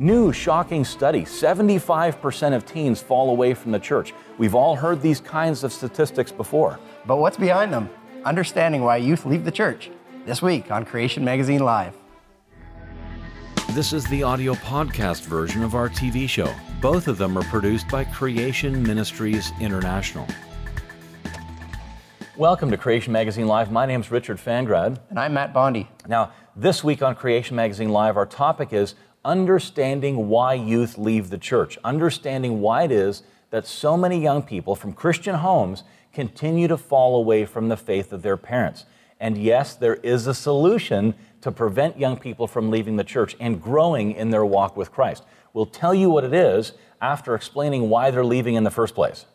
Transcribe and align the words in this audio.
New 0.00 0.32
shocking 0.32 0.84
study 0.84 1.22
75% 1.22 2.54
of 2.54 2.64
teens 2.64 3.02
fall 3.02 3.30
away 3.30 3.52
from 3.52 3.72
the 3.72 3.80
church. 3.80 4.14
We've 4.38 4.54
all 4.54 4.76
heard 4.76 5.02
these 5.02 5.18
kinds 5.18 5.64
of 5.64 5.72
statistics 5.72 6.30
before. 6.30 6.78
But 7.04 7.16
what's 7.16 7.36
behind 7.36 7.72
them? 7.72 7.90
Understanding 8.24 8.82
why 8.82 8.98
youth 8.98 9.26
leave 9.26 9.44
the 9.44 9.50
church. 9.50 9.90
This 10.24 10.40
week 10.40 10.70
on 10.70 10.84
Creation 10.84 11.24
Magazine 11.24 11.64
Live. 11.64 11.96
This 13.72 13.92
is 13.92 14.06
the 14.06 14.22
audio 14.22 14.54
podcast 14.54 15.22
version 15.22 15.64
of 15.64 15.74
our 15.74 15.88
TV 15.88 16.28
show. 16.28 16.54
Both 16.80 17.08
of 17.08 17.18
them 17.18 17.36
are 17.36 17.42
produced 17.42 17.88
by 17.88 18.04
Creation 18.04 18.80
Ministries 18.84 19.50
International. 19.60 20.28
Welcome 22.36 22.70
to 22.70 22.76
Creation 22.76 23.12
Magazine 23.12 23.48
Live. 23.48 23.72
My 23.72 23.84
name 23.84 24.00
is 24.00 24.12
Richard 24.12 24.36
Fangrad. 24.36 25.00
And 25.10 25.18
I'm 25.18 25.34
Matt 25.34 25.52
Bondi. 25.52 25.88
Now, 26.06 26.30
this 26.54 26.84
week 26.84 27.02
on 27.02 27.16
Creation 27.16 27.56
Magazine 27.56 27.88
Live, 27.88 28.16
our 28.16 28.26
topic 28.26 28.72
is 28.72 28.94
understanding 29.28 30.28
why 30.30 30.54
youth 30.54 30.96
leave 30.96 31.28
the 31.28 31.36
church, 31.36 31.78
understanding 31.84 32.62
why 32.62 32.84
it 32.84 32.90
is 32.90 33.22
that 33.50 33.66
so 33.66 33.94
many 33.94 34.18
young 34.18 34.42
people 34.42 34.74
from 34.74 34.94
Christian 34.94 35.34
homes 35.34 35.84
continue 36.14 36.66
to 36.66 36.78
fall 36.78 37.16
away 37.16 37.44
from 37.44 37.68
the 37.68 37.76
faith 37.76 38.10
of 38.10 38.22
their 38.22 38.38
parents. 38.38 38.86
And 39.20 39.36
yes, 39.36 39.74
there 39.74 39.96
is 39.96 40.26
a 40.26 40.32
solution 40.32 41.14
to 41.42 41.52
prevent 41.52 41.98
young 41.98 42.16
people 42.16 42.46
from 42.46 42.70
leaving 42.70 42.96
the 42.96 43.04
church 43.04 43.36
and 43.38 43.62
growing 43.62 44.12
in 44.12 44.30
their 44.30 44.46
walk 44.46 44.78
with 44.78 44.90
Christ. 44.90 45.24
We'll 45.52 45.66
tell 45.66 45.94
you 45.94 46.08
what 46.08 46.24
it 46.24 46.32
is 46.32 46.72
after 47.02 47.34
explaining 47.34 47.90
why 47.90 48.10
they're 48.10 48.24
leaving 48.24 48.54
in 48.54 48.64
the 48.64 48.70
first 48.70 48.94
place. 48.94 49.26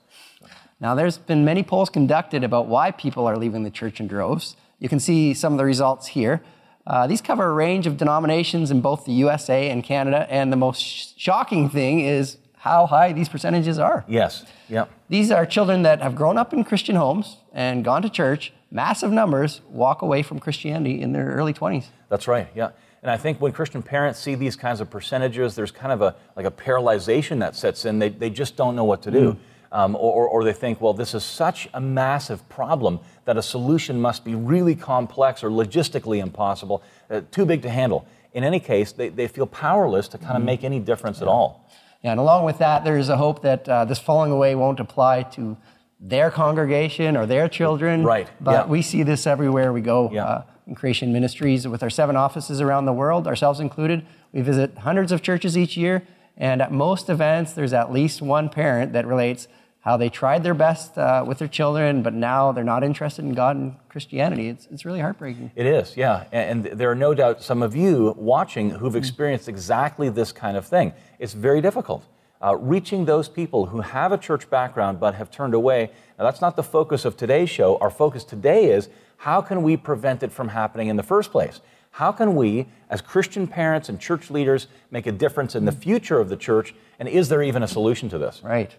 Now, 0.79 0.95
there's 0.95 1.19
been 1.19 1.45
many 1.45 1.61
polls 1.61 1.91
conducted 1.91 2.43
about 2.43 2.67
why 2.67 2.89
people 2.89 3.27
are 3.27 3.37
leaving 3.37 3.61
the 3.61 3.69
church 3.69 3.99
in 3.99 4.07
droves. 4.07 4.55
You 4.79 4.89
can 4.89 4.99
see 4.99 5.35
some 5.35 5.53
of 5.53 5.57
the 5.59 5.65
results 5.65 6.07
here. 6.07 6.41
Uh, 6.85 7.07
these 7.07 7.21
cover 7.21 7.49
a 7.49 7.53
range 7.53 7.87
of 7.87 7.97
denominations 7.97 8.69
in 8.69 8.81
both 8.81 9.05
the 9.05 9.13
USA 9.13 9.69
and 9.69 9.83
Canada, 9.83 10.27
and 10.29 10.51
the 10.51 10.57
most 10.57 10.81
sh- 10.81 11.07
shocking 11.15 11.69
thing 11.69 12.01
is 12.01 12.37
how 12.55 12.85
high 12.85 13.13
these 13.13 13.29
percentages 13.29 13.79
are. 13.79 14.03
Yes, 14.07 14.45
yep. 14.69 14.89
These 15.09 15.31
are 15.31 15.45
children 15.45 15.83
that 15.83 16.01
have 16.01 16.15
grown 16.15 16.37
up 16.37 16.53
in 16.53 16.63
Christian 16.63 16.95
homes 16.95 17.37
and 17.53 17.83
gone 17.83 18.01
to 18.01 18.09
church. 18.09 18.53
Massive 18.71 19.11
numbers 19.11 19.61
walk 19.69 20.01
away 20.01 20.23
from 20.23 20.39
Christianity 20.39 21.01
in 21.01 21.13
their 21.13 21.27
early 21.27 21.53
20s. 21.53 21.85
That's 22.09 22.27
right, 22.27 22.47
yeah. 22.55 22.71
And 23.01 23.11
I 23.11 23.17
think 23.17 23.41
when 23.41 23.51
Christian 23.51 23.83
parents 23.83 24.19
see 24.19 24.35
these 24.35 24.55
kinds 24.55 24.79
of 24.79 24.89
percentages, 24.89 25.55
there's 25.55 25.71
kind 25.71 25.91
of 25.91 26.01
a 26.01 26.15
like 26.37 26.45
a 26.45 26.51
paralyzation 26.51 27.39
that 27.39 27.55
sets 27.55 27.83
in. 27.83 27.99
They, 27.99 28.09
they 28.09 28.29
just 28.29 28.55
don't 28.55 28.75
know 28.75 28.85
what 28.85 29.01
to 29.03 29.11
do. 29.11 29.33
Mm. 29.33 29.37
Um, 29.73 29.95
or, 29.95 30.27
or, 30.27 30.43
they 30.43 30.53
think, 30.53 30.79
well, 30.81 30.93
this 30.93 31.15
is 31.15 31.23
such 31.23 31.67
a 31.73 31.81
massive 31.81 32.47
problem 32.47 32.99
that 33.25 33.37
a 33.37 33.41
solution 33.41 33.99
must 33.99 34.23
be 34.23 34.35
really 34.35 34.75
complex 34.75 35.43
or 35.43 35.49
logistically 35.49 36.21
impossible, 36.21 36.83
uh, 37.09 37.21
too 37.31 37.43
big 37.43 37.63
to 37.63 37.71
handle. 37.71 38.05
In 38.33 38.43
any 38.43 38.59
case, 38.59 38.91
they, 38.91 39.09
they 39.09 39.27
feel 39.27 39.47
powerless 39.47 40.07
to 40.09 40.19
kind 40.19 40.33
of 40.33 40.37
mm-hmm. 40.37 40.45
make 40.45 40.63
any 40.63 40.79
difference 40.79 41.17
yeah. 41.17 41.23
at 41.23 41.27
all. 41.27 41.67
Yeah, 42.03 42.11
and 42.11 42.19
along 42.19 42.45
with 42.45 42.59
that, 42.59 42.83
there's 42.83 43.09
a 43.09 43.17
hope 43.17 43.41
that 43.41 43.67
uh, 43.67 43.85
this 43.85 43.97
falling 43.97 44.31
away 44.31 44.53
won't 44.53 44.79
apply 44.79 45.23
to 45.23 45.57
their 45.99 46.29
congregation 46.29 47.17
or 47.17 47.25
their 47.25 47.47
children. 47.47 48.03
Right. 48.03 48.29
But 48.41 48.51
yeah. 48.51 48.65
we 48.67 48.81
see 48.81 49.01
this 49.03 49.25
everywhere 49.25 49.73
we 49.73 49.81
go 49.81 50.11
yeah. 50.11 50.25
uh, 50.25 50.43
in 50.67 50.75
Creation 50.75 51.13
Ministries 51.13 51.67
with 51.67 51.81
our 51.81 51.89
seven 51.89 52.15
offices 52.15 52.61
around 52.61 52.85
the 52.85 52.93
world, 52.93 53.25
ourselves 53.25 53.59
included. 53.59 54.05
We 54.33 54.41
visit 54.41 54.77
hundreds 54.79 55.11
of 55.11 55.21
churches 55.21 55.57
each 55.57 55.77
year, 55.77 56.05
and 56.37 56.61
at 56.61 56.71
most 56.71 57.09
events, 57.09 57.53
there's 57.53 57.73
at 57.73 57.91
least 57.91 58.21
one 58.21 58.49
parent 58.49 58.93
that 58.93 59.07
relates 59.07 59.47
how 59.83 59.97
they 59.97 60.09
tried 60.09 60.43
their 60.43 60.53
best 60.53 60.97
uh, 60.97 61.25
with 61.27 61.39
their 61.39 61.47
children, 61.47 62.03
but 62.03 62.13
now 62.13 62.53
they're 62.53 62.63
not 62.63 62.85
interested 62.85 63.25
in 63.25 63.33
God 63.33 63.57
and 63.57 63.75
Christianity. 63.89 64.47
It's, 64.47 64.65
it's 64.71 64.85
really 64.85 65.01
heartbreaking. 65.01 65.51
It 65.55 65.65
is, 65.65 65.97
yeah. 65.97 66.23
And, 66.31 66.65
and 66.65 66.79
there 66.79 66.89
are 66.89 66.95
no 66.95 67.13
doubt 67.13 67.43
some 67.43 67.61
of 67.61 67.75
you 67.75 68.15
watching 68.17 68.69
who've 68.69 68.95
experienced 68.95 69.49
exactly 69.49 70.07
this 70.07 70.31
kind 70.31 70.55
of 70.55 70.65
thing. 70.65 70.93
It's 71.19 71.33
very 71.33 71.59
difficult. 71.59 72.05
Uh, 72.41 72.55
reaching 72.55 73.03
those 73.03 73.27
people 73.27 73.65
who 73.65 73.81
have 73.81 74.13
a 74.13 74.17
church 74.17 74.49
background 74.49 75.01
but 75.01 75.15
have 75.15 75.29
turned 75.29 75.53
away. 75.53 75.91
Now, 76.17 76.23
that's 76.23 76.41
not 76.41 76.55
the 76.55 76.63
focus 76.63 77.03
of 77.03 77.17
today's 77.17 77.49
show. 77.49 77.77
Our 77.79 77.89
focus 77.89 78.23
today 78.23 78.71
is 78.71 78.87
how 79.17 79.41
can 79.41 79.63
we 79.63 79.75
prevent 79.75 80.23
it 80.23 80.31
from 80.31 80.47
happening 80.49 80.87
in 80.87 80.95
the 80.95 81.03
first 81.03 81.29
place? 81.31 81.59
How 81.91 82.11
can 82.13 82.35
we, 82.35 82.67
as 82.89 83.01
Christian 83.01 83.47
parents 83.47 83.89
and 83.89 83.99
church 83.99 84.31
leaders, 84.31 84.67
make 84.91 85.07
a 85.07 85.11
difference 85.11 85.55
in 85.55 85.65
the 85.65 85.71
future 85.71 86.19
of 86.19 86.29
the 86.29 86.37
church? 86.37 86.73
And 86.99 87.09
is 87.09 87.27
there 87.29 87.43
even 87.43 87.63
a 87.63 87.67
solution 87.67 88.09
to 88.09 88.17
this? 88.17 88.41
Right. 88.43 88.75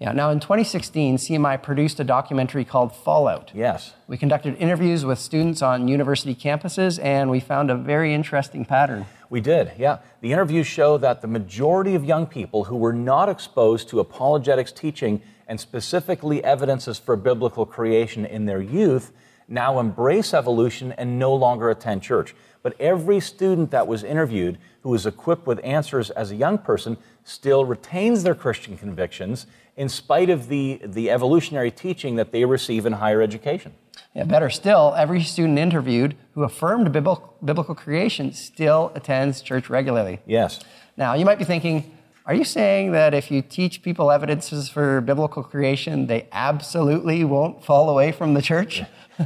Yeah, 0.00 0.10
now 0.10 0.30
in 0.30 0.40
2016, 0.40 1.18
CMI 1.18 1.62
produced 1.62 2.00
a 2.00 2.04
documentary 2.04 2.64
called 2.64 2.92
Fallout. 2.92 3.52
Yes. 3.54 3.94
We 4.08 4.16
conducted 4.16 4.56
interviews 4.56 5.04
with 5.04 5.20
students 5.20 5.62
on 5.62 5.86
university 5.86 6.34
campuses, 6.34 7.02
and 7.02 7.30
we 7.30 7.38
found 7.38 7.70
a 7.70 7.76
very 7.76 8.12
interesting 8.12 8.64
pattern. 8.64 9.06
We 9.30 9.40
did, 9.40 9.70
yeah. 9.78 9.98
The 10.20 10.32
interviews 10.32 10.66
show 10.66 10.98
that 10.98 11.20
the 11.22 11.28
majority 11.28 11.94
of 11.94 12.04
young 12.04 12.26
people 12.26 12.64
who 12.64 12.76
were 12.76 12.92
not 12.92 13.28
exposed 13.28 13.88
to 13.90 14.00
apologetics 14.00 14.72
teaching 14.72 15.22
and 15.46 15.60
specifically 15.60 16.42
evidences 16.42 16.98
for 16.98 17.14
biblical 17.14 17.64
creation 17.64 18.26
in 18.26 18.46
their 18.46 18.60
youth 18.60 19.12
now 19.46 19.78
embrace 19.78 20.34
evolution 20.34 20.90
and 20.92 21.20
no 21.20 21.32
longer 21.34 21.70
attend 21.70 22.02
church. 22.02 22.34
But 22.62 22.80
every 22.80 23.20
student 23.20 23.70
that 23.70 23.86
was 23.86 24.02
interviewed 24.02 24.58
who 24.82 24.90
was 24.90 25.06
equipped 25.06 25.46
with 25.46 25.60
answers 25.62 26.10
as 26.10 26.30
a 26.30 26.36
young 26.36 26.58
person 26.58 26.96
still 27.22 27.64
retains 27.64 28.22
their 28.22 28.34
Christian 28.34 28.76
convictions 28.76 29.46
in 29.76 29.88
spite 29.88 30.30
of 30.30 30.48
the, 30.48 30.80
the 30.84 31.10
evolutionary 31.10 31.70
teaching 31.70 32.16
that 32.16 32.32
they 32.32 32.44
receive 32.44 32.86
in 32.86 32.94
higher 32.94 33.20
education. 33.20 33.72
Yeah, 34.14 34.24
better 34.24 34.48
still, 34.48 34.94
every 34.96 35.22
student 35.22 35.58
interviewed 35.58 36.16
who 36.34 36.44
affirmed 36.44 36.92
biblical, 36.92 37.36
biblical 37.44 37.74
creation 37.74 38.32
still 38.32 38.92
attends 38.94 39.42
church 39.42 39.68
regularly. 39.68 40.20
Yes. 40.24 40.60
Now, 40.96 41.14
you 41.14 41.24
might 41.24 41.38
be 41.38 41.44
thinking, 41.44 41.92
are 42.26 42.34
you 42.34 42.44
saying 42.44 42.92
that 42.92 43.12
if 43.12 43.30
you 43.30 43.42
teach 43.42 43.82
people 43.82 44.10
evidences 44.10 44.68
for 44.68 45.00
biblical 45.00 45.42
creation, 45.42 46.06
they 46.06 46.28
absolutely 46.32 47.24
won't 47.24 47.64
fall 47.64 47.90
away 47.90 48.12
from 48.12 48.34
the 48.34 48.40
church? 48.40 48.82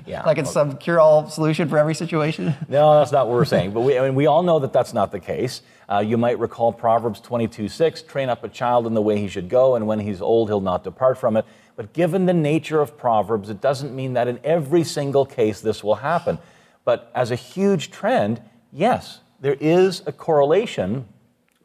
Yeah. 0.06 0.22
like 0.26 0.38
it's 0.38 0.50
some 0.50 0.78
cure 0.78 0.98
all 0.98 1.28
solution 1.28 1.68
for 1.68 1.78
every 1.78 1.94
situation? 1.94 2.54
No, 2.68 2.98
that's 2.98 3.12
not 3.12 3.28
what 3.28 3.34
we're 3.34 3.44
saying. 3.44 3.72
But 3.72 3.82
we, 3.82 3.98
I 3.98 4.02
mean, 4.02 4.14
we 4.14 4.26
all 4.26 4.42
know 4.42 4.58
that 4.58 4.72
that's 4.72 4.94
not 4.94 5.12
the 5.12 5.20
case. 5.20 5.60
Uh, 5.90 6.00
you 6.00 6.18
might 6.18 6.38
recall 6.38 6.72
Proverbs 6.72 7.20
22 7.20 7.68
6 7.68 8.02
train 8.02 8.28
up 8.28 8.44
a 8.44 8.48
child 8.48 8.86
in 8.86 8.94
the 8.94 9.00
way 9.00 9.18
he 9.18 9.28
should 9.28 9.48
go, 9.48 9.74
and 9.74 9.86
when 9.86 9.98
he's 9.98 10.20
old, 10.20 10.48
he'll 10.48 10.60
not 10.60 10.84
depart 10.84 11.16
from 11.16 11.36
it. 11.36 11.46
But 11.76 11.92
given 11.92 12.26
the 12.26 12.34
nature 12.34 12.80
of 12.80 12.98
Proverbs, 12.98 13.48
it 13.48 13.60
doesn't 13.60 13.94
mean 13.94 14.12
that 14.12 14.28
in 14.28 14.38
every 14.44 14.84
single 14.84 15.24
case 15.24 15.60
this 15.60 15.82
will 15.82 15.94
happen. 15.96 16.38
But 16.84 17.10
as 17.14 17.30
a 17.30 17.36
huge 17.36 17.90
trend, 17.90 18.42
yes, 18.72 19.20
there 19.40 19.56
is 19.60 20.02
a 20.06 20.12
correlation 20.12 21.06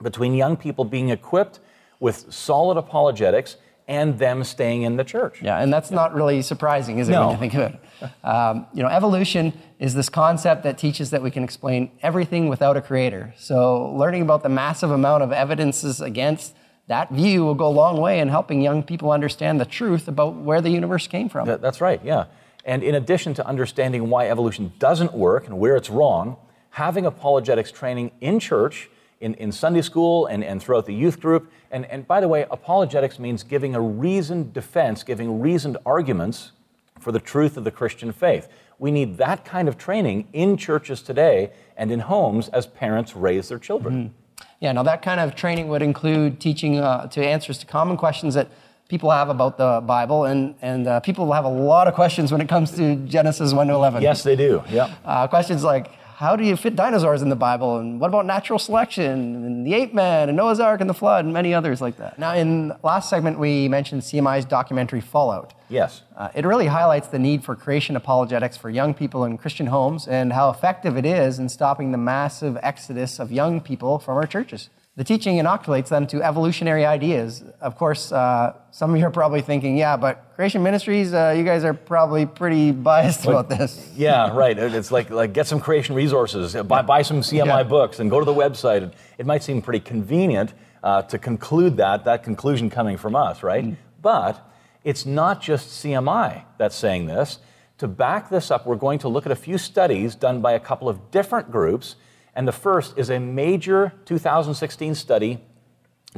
between 0.01 0.33
young 0.33 0.55
people 0.55 0.85
being 0.85 1.09
equipped 1.09 1.59
with 1.99 2.31
solid 2.31 2.77
apologetics 2.77 3.57
and 3.93 4.17
them 4.17 4.43
staying 4.43 4.81
in 4.81 4.97
the 4.97 5.03
church. 5.03 5.41
Yeah, 5.41 5.61
and 5.61 5.71
that's 5.71 5.91
not 5.91 6.13
really 6.15 6.41
surprising, 6.41 6.97
is 6.97 7.09
it, 7.09 7.11
no. 7.11 7.27
when 7.27 7.31
you 7.31 7.39
think 7.39 7.53
of 7.53 7.61
it? 7.61 7.79
Um, 8.23 8.65
you 8.73 8.83
know, 8.83 8.89
evolution 8.89 9.53
is 9.79 9.93
this 9.93 10.09
concept 10.09 10.63
that 10.63 10.77
teaches 10.77 11.11
that 11.11 11.21
we 11.21 11.31
can 11.31 11.43
explain 11.43 11.91
everything 12.01 12.49
without 12.49 12.75
a 12.75 12.81
creator. 12.81 13.33
So, 13.37 13.93
learning 13.93 14.23
about 14.23 14.43
the 14.43 14.49
massive 14.49 14.91
amount 14.91 15.23
of 15.23 15.31
evidences 15.31 16.01
against 16.01 16.55
that 16.87 17.11
view 17.11 17.45
will 17.45 17.55
go 17.55 17.67
a 17.67 17.77
long 17.83 18.01
way 18.01 18.19
in 18.19 18.27
helping 18.27 18.61
young 18.61 18.83
people 18.83 19.11
understand 19.11 19.61
the 19.61 19.65
truth 19.65 20.07
about 20.07 20.35
where 20.35 20.59
the 20.59 20.69
universe 20.69 21.07
came 21.07 21.29
from. 21.29 21.47
That's 21.47 21.79
right, 21.79 22.01
yeah. 22.03 22.25
And 22.65 22.83
in 22.83 22.95
addition 22.95 23.33
to 23.35 23.47
understanding 23.47 24.09
why 24.09 24.29
evolution 24.29 24.73
doesn't 24.79 25.13
work 25.13 25.47
and 25.47 25.59
where 25.59 25.75
it's 25.75 25.89
wrong, 25.89 26.37
having 26.71 27.05
apologetics 27.05 27.71
training 27.71 28.11
in 28.19 28.39
church 28.39 28.89
in, 29.23 29.33
in 29.35 29.51
Sunday 29.51 29.81
school 29.81 30.25
and, 30.25 30.43
and 30.43 30.61
throughout 30.61 30.85
the 30.85 30.93
youth 30.93 31.19
group. 31.19 31.49
And, 31.71 31.85
and 31.85 32.05
by 32.05 32.19
the 32.19 32.27
way, 32.27 32.45
apologetics 32.51 33.17
means 33.17 33.41
giving 33.41 33.73
a 33.73 33.81
reasoned 33.81 34.53
defense, 34.53 35.01
giving 35.01 35.39
reasoned 35.39 35.77
arguments 35.85 36.51
for 36.99 37.11
the 37.11 37.19
truth 37.19 37.57
of 37.57 37.63
the 37.63 37.71
Christian 37.71 38.11
faith. 38.11 38.49
We 38.79 38.91
need 38.91 39.17
that 39.17 39.45
kind 39.45 39.67
of 39.69 39.77
training 39.77 40.27
in 40.33 40.57
churches 40.57 41.01
today 41.01 41.51
and 41.77 41.89
in 41.89 42.01
homes 42.01 42.49
as 42.49 42.67
parents 42.67 43.15
raise 43.15 43.47
their 43.47 43.59
children. 43.59 43.93
Mm-hmm. 43.95 44.45
Yeah, 44.59 44.71
now 44.73 44.83
that 44.83 45.01
kind 45.01 45.19
of 45.19 45.35
training 45.35 45.69
would 45.69 45.81
include 45.81 46.39
teaching 46.39 46.79
uh, 46.79 47.07
to 47.07 47.25
answers 47.25 47.57
to 47.59 47.65
common 47.65 47.97
questions 47.97 48.33
that 48.33 48.49
people 48.89 49.09
have 49.09 49.29
about 49.29 49.57
the 49.57 49.81
Bible, 49.85 50.25
and, 50.25 50.55
and 50.61 50.87
uh, 50.87 50.99
people 50.99 51.31
have 51.31 51.45
a 51.45 51.49
lot 51.49 51.87
of 51.87 51.93
questions 51.93 52.31
when 52.31 52.41
it 52.41 52.49
comes 52.49 52.71
to 52.71 52.95
Genesis 53.07 53.53
1 53.53 53.67
to 53.67 53.73
11. 53.73 54.01
Yes, 54.01 54.23
they 54.23 54.35
do. 54.35 54.63
Yeah. 54.69 54.93
Uh, 55.05 55.27
questions 55.27 55.63
like 55.63 55.91
how 56.15 56.35
do 56.35 56.43
you 56.43 56.55
fit 56.55 56.75
dinosaurs 56.75 57.21
in 57.21 57.29
the 57.29 57.35
Bible? 57.35 57.77
And 57.77 57.99
what 57.99 58.07
about 58.07 58.25
natural 58.25 58.59
selection 58.59 59.03
and 59.45 59.65
the 59.65 59.73
ape 59.73 59.93
man 59.93 60.29
and 60.29 60.35
Noah's 60.35 60.59
Ark 60.59 60.81
and 60.81 60.89
the 60.89 60.93
flood 60.93 61.25
and 61.25 61.33
many 61.33 61.53
others 61.53 61.81
like 61.81 61.97
that? 61.97 62.19
Now, 62.19 62.33
in 62.33 62.71
last 62.83 63.09
segment, 63.09 63.39
we 63.39 63.67
mentioned 63.67 64.01
CMI's 64.03 64.45
documentary 64.45 65.01
Fallout. 65.01 65.53
Yes. 65.69 66.03
Uh, 66.15 66.29
it 66.35 66.45
really 66.45 66.67
highlights 66.67 67.07
the 67.07 67.19
need 67.19 67.43
for 67.43 67.55
creation 67.55 67.95
apologetics 67.95 68.57
for 68.57 68.69
young 68.69 68.93
people 68.93 69.25
in 69.25 69.37
Christian 69.37 69.67
homes 69.67 70.07
and 70.07 70.33
how 70.33 70.49
effective 70.49 70.97
it 70.97 71.05
is 71.05 71.39
in 71.39 71.49
stopping 71.49 71.91
the 71.91 71.97
massive 71.97 72.57
exodus 72.61 73.19
of 73.19 73.31
young 73.31 73.59
people 73.59 73.97
from 73.97 74.15
our 74.17 74.27
churches. 74.27 74.69
The 74.95 75.03
teaching 75.03 75.37
inoculates 75.37 75.89
them 75.89 76.05
to 76.07 76.21
evolutionary 76.21 76.85
ideas. 76.85 77.43
Of 77.59 77.75
course, 77.77 78.11
uh, 78.11 78.53
some 78.69 78.93
of 78.93 78.99
you 78.99 79.07
are 79.07 79.09
probably 79.09 79.41
thinking, 79.41 79.75
yeah, 79.75 79.97
but 79.97 80.33
Creation 80.35 80.61
Ministries, 80.61 81.15
uh, 81.15 81.33
you 81.35 81.43
guys 81.43 81.63
are 81.63 81.73
probably 81.73 82.27
pretty 82.27 82.71
biased 82.71 83.25
about 83.25 83.49
this. 83.49 83.91
Yeah, 83.95 84.35
right. 84.35 84.55
It's 84.55 84.91
like, 84.91 85.09
like 85.09 85.33
get 85.33 85.47
some 85.47 85.59
creation 85.59 85.95
resources, 85.95 86.53
buy, 86.67 86.83
buy 86.83 87.01
some 87.01 87.21
CMI 87.21 87.45
yeah. 87.45 87.63
books, 87.63 87.99
and 87.99 88.09
go 88.11 88.19
to 88.19 88.25
the 88.25 88.33
website. 88.33 88.93
It 89.17 89.25
might 89.25 89.41
seem 89.41 89.63
pretty 89.63 89.79
convenient 89.79 90.53
uh, 90.83 91.01
to 91.03 91.17
conclude 91.17 91.77
that, 91.77 92.05
that 92.05 92.23
conclusion 92.23 92.69
coming 92.69 92.97
from 92.97 93.15
us, 93.15 93.41
right? 93.41 93.65
Mm. 93.65 93.77
But 93.99 94.47
it's 94.83 95.07
not 95.07 95.41
just 95.41 95.83
CMI 95.83 96.43
that's 96.59 96.75
saying 96.75 97.07
this. 97.07 97.39
To 97.79 97.87
back 97.87 98.29
this 98.29 98.51
up, 98.51 98.67
we're 98.67 98.75
going 98.75 98.99
to 98.99 99.07
look 99.07 99.25
at 99.25 99.31
a 99.31 99.35
few 99.35 99.57
studies 99.57 100.13
done 100.13 100.39
by 100.39 100.51
a 100.51 100.59
couple 100.59 100.87
of 100.87 101.09
different 101.09 101.49
groups 101.49 101.95
and 102.35 102.47
the 102.47 102.51
first 102.51 102.97
is 102.97 103.09
a 103.09 103.19
major 103.19 103.93
2016 104.05 104.95
study 104.95 105.39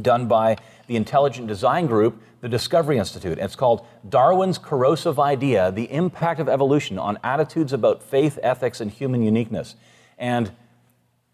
done 0.01 0.27
by 0.27 0.57
the 0.87 0.95
Intelligent 0.95 1.47
Design 1.47 1.87
Group, 1.87 2.21
the 2.41 2.49
Discovery 2.49 2.97
Institute. 2.97 3.37
It's 3.39 3.55
called 3.55 3.85
Darwin's 4.07 4.57
Corrosive 4.57 5.19
Idea 5.19 5.71
The 5.71 5.91
Impact 5.91 6.39
of 6.39 6.49
Evolution 6.49 6.99
on 6.99 7.17
Attitudes 7.23 7.73
About 7.73 8.03
Faith, 8.03 8.37
Ethics, 8.43 8.81
and 8.81 8.91
Human 8.91 9.23
Uniqueness. 9.23 9.75
And 10.17 10.51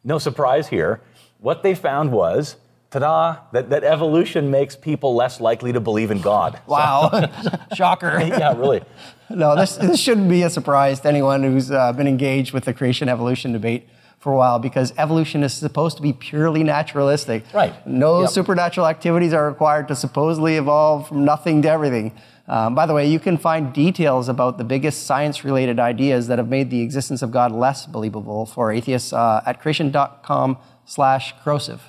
no 0.03 0.17
surprise 0.17 0.69
here, 0.69 1.01
what 1.39 1.63
they 1.63 1.75
found 1.75 2.11
was 2.11 2.55
ta-da, 2.91 3.37
that, 3.51 3.69
that 3.69 3.83
evolution 3.83 4.51
makes 4.51 4.75
people 4.75 5.15
less 5.15 5.39
likely 5.39 5.73
to 5.73 5.79
believe 5.79 6.11
in 6.11 6.21
God. 6.21 6.59
Wow, 6.67 7.29
shocker. 7.75 8.19
yeah, 8.21 8.55
really. 8.57 8.81
No, 9.29 9.55
this, 9.55 9.75
this 9.75 9.99
shouldn't 9.99 10.29
be 10.29 10.43
a 10.43 10.49
surprise 10.49 10.99
to 11.01 11.07
anyone 11.07 11.43
who's 11.43 11.71
uh, 11.71 11.93
been 11.93 12.07
engaged 12.07 12.53
with 12.53 12.65
the 12.65 12.73
creation 12.73 13.09
evolution 13.09 13.51
debate 13.51 13.87
for 14.21 14.31
a 14.31 14.35
while 14.35 14.59
because 14.59 14.93
evolution 14.99 15.43
is 15.43 15.51
supposed 15.51 15.97
to 15.97 16.03
be 16.03 16.13
purely 16.13 16.63
naturalistic. 16.63 17.43
Right. 17.51 17.73
No 17.87 18.21
yep. 18.21 18.29
supernatural 18.29 18.85
activities 18.85 19.33
are 19.33 19.47
required 19.47 19.87
to 19.87 19.95
supposedly 19.95 20.57
evolve 20.57 21.07
from 21.07 21.25
nothing 21.25 21.63
to 21.63 21.69
everything. 21.69 22.13
Um, 22.47 22.75
by 22.75 22.85
the 22.85 22.93
way, 22.93 23.07
you 23.07 23.19
can 23.19 23.37
find 23.37 23.73
details 23.73 24.29
about 24.29 24.59
the 24.59 24.63
biggest 24.63 25.07
science 25.07 25.43
related 25.43 25.79
ideas 25.79 26.27
that 26.27 26.37
have 26.37 26.49
made 26.49 26.69
the 26.69 26.81
existence 26.81 27.23
of 27.23 27.31
God 27.31 27.51
less 27.51 27.87
believable 27.87 28.45
for 28.45 28.71
atheists 28.71 29.11
uh, 29.11 29.41
at 29.43 29.59
creation.com 29.59 30.57
slash 30.85 31.33
corrosive. 31.43 31.81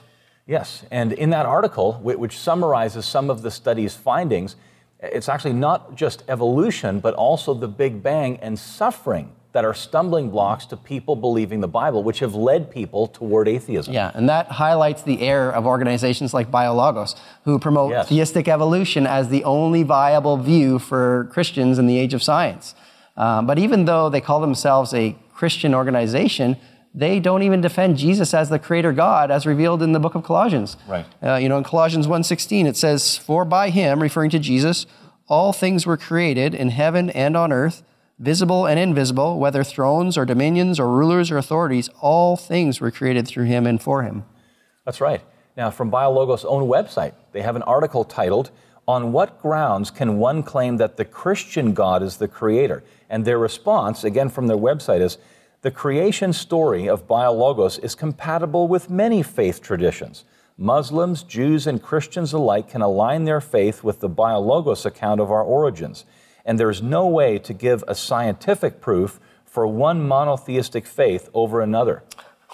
Yes, 0.47 0.85
and 0.91 1.13
in 1.13 1.31
that 1.31 1.45
article, 1.45 1.95
which 2.03 2.39
summarizes 2.39 3.05
some 3.05 3.29
of 3.29 3.43
the 3.43 3.51
study's 3.51 3.95
findings, 3.95 4.57
it's 5.01 5.29
actually 5.29 5.53
not 5.53 5.97
just 5.97 6.23
evolution, 6.29 7.01
but 7.01 7.13
also 7.15 7.53
the 7.53 7.69
Big 7.69 8.03
Bang 8.03 8.39
and 8.39 8.59
suffering 8.59 9.33
that 9.53 9.65
are 9.65 9.75
stumbling 9.75 10.31
blocks 10.31 10.65
to 10.67 10.77
people 10.77 11.15
believing 11.15 11.61
the 11.61 11.69
Bible, 11.69 12.03
which 12.03 12.21
have 12.21 12.35
led 12.35 12.71
people 12.71 13.07
toward 13.07 13.49
atheism. 13.49 13.93
Yeah, 13.93 14.11
and 14.15 14.29
that 14.29 14.47
highlights 14.47 15.03
the 15.03 15.21
error 15.21 15.51
of 15.51 15.67
organizations 15.67 16.33
like 16.33 16.51
BioLogos, 16.51 17.19
who 17.45 17.59
promote 17.59 17.91
yes. 17.91 18.09
theistic 18.09 18.49
evolution 18.49 19.07
as 19.07 19.29
the 19.29 19.45
only 19.45 19.83
viable 19.83 20.39
view 20.39 20.79
for 20.79 21.29
Christians 21.33 21.79
in 21.79 21.87
the 21.87 21.99
age 21.99 22.15
of 22.15 22.23
science. 22.23 22.75
Um, 23.17 23.47
but 23.47 23.59
even 23.59 23.85
though 23.85 24.09
they 24.09 24.23
call 24.23 24.41
themselves 24.41 24.95
a 24.95 25.17
Christian 25.35 25.75
organization, 25.75 26.57
they 26.95 27.21
don't 27.21 27.43
even 27.43 27.61
defend 27.61 27.97
Jesus 27.97 28.33
as 28.33 28.49
the 28.49 28.59
creator 28.59 28.93
God 28.93 29.31
as 29.31 29.47
revealed 29.47 29.83
in 29.83 29.93
the 29.93 30.01
book 30.01 30.15
of 30.15 30.25
Colossians. 30.25 30.77
Right. 30.87 31.07
Uh, 31.23 31.37
you 31.37 31.49
know, 31.49 31.59
in 31.59 31.65
Colossians 31.65 32.07
1:16 32.07 32.67
it 32.67 32.77
says, 32.77 33.17
"For 33.17 33.45
by 33.45 33.71
him, 33.71 34.01
referring 34.01 34.31
to 34.31 34.39
Jesus, 34.39 34.87
all 35.29 35.53
things 35.53 35.87
were 35.87 35.97
created 35.97 36.55
in 36.55 36.71
heaven 36.71 37.11
and 37.11 37.37
on 37.37 37.53
earth, 37.53 37.83
visible 38.23 38.67
and 38.67 38.79
invisible, 38.79 39.41
whether 39.41 39.65
thrones 39.65 40.17
or 40.17 40.25
dominions 40.25 40.79
or 40.79 40.89
rulers 40.89 41.29
or 41.33 41.39
authorities, 41.39 41.91
all 42.01 42.37
things 42.37 42.81
were 42.81 42.93
created 42.93 43.27
through 43.27 43.47
him 43.47 43.67
and 43.67 43.83
for 43.83 44.05
him. 44.05 44.25
That's 44.85 45.01
right. 45.01 45.21
Now, 45.57 45.71
from 45.71 45.91
BioLogos' 45.91 46.45
own 46.47 46.69
website, 46.69 47.15
they 47.33 47.43
have 47.43 47.57
an 47.57 47.63
article 47.63 48.05
titled, 48.05 48.53
On 48.87 49.13
What 49.13 49.43
Grounds 49.43 49.91
Can 49.91 50.19
One 50.19 50.45
Claim 50.45 50.77
That 50.77 50.97
the 50.97 51.05
Christian 51.05 51.75
God 51.75 52.01
is 52.01 52.19
the 52.19 52.29
Creator? 52.29 52.85
And 53.11 53.25
their 53.25 53.41
response, 53.41 54.05
again 54.05 54.29
from 54.29 54.47
their 54.47 54.57
website, 54.57 55.01
is 55.01 55.19
The 55.63 55.73
creation 55.73 56.33
story 56.33 56.89
of 56.89 57.09
BioLogos 57.09 57.83
is 57.83 57.97
compatible 57.97 58.69
with 58.69 58.89
many 58.89 59.25
faith 59.25 59.61
traditions. 59.61 60.25
Muslims, 60.57 61.25
Jews, 61.25 61.67
and 61.67 61.83
Christians 61.83 62.33
alike 62.33 62.69
can 62.69 62.83
align 62.83 63.25
their 63.25 63.41
faith 63.41 63.83
with 63.83 63.99
the 63.99 64.09
BioLogos 64.09 64.87
account 64.87 65.21
of 65.21 65.33
our 65.33 65.43
origins 65.43 66.05
and 66.45 66.59
there's 66.59 66.83
no 66.83 67.07
way 67.07 67.39
to 67.39 67.53
give 67.53 67.85
a 67.87 67.95
scientific 67.95 68.81
proof 68.81 69.21
for 69.45 69.67
one 69.67 70.07
monotheistic 70.07 70.87
faith 70.87 71.29
over 71.35 71.61
another. 71.61 72.03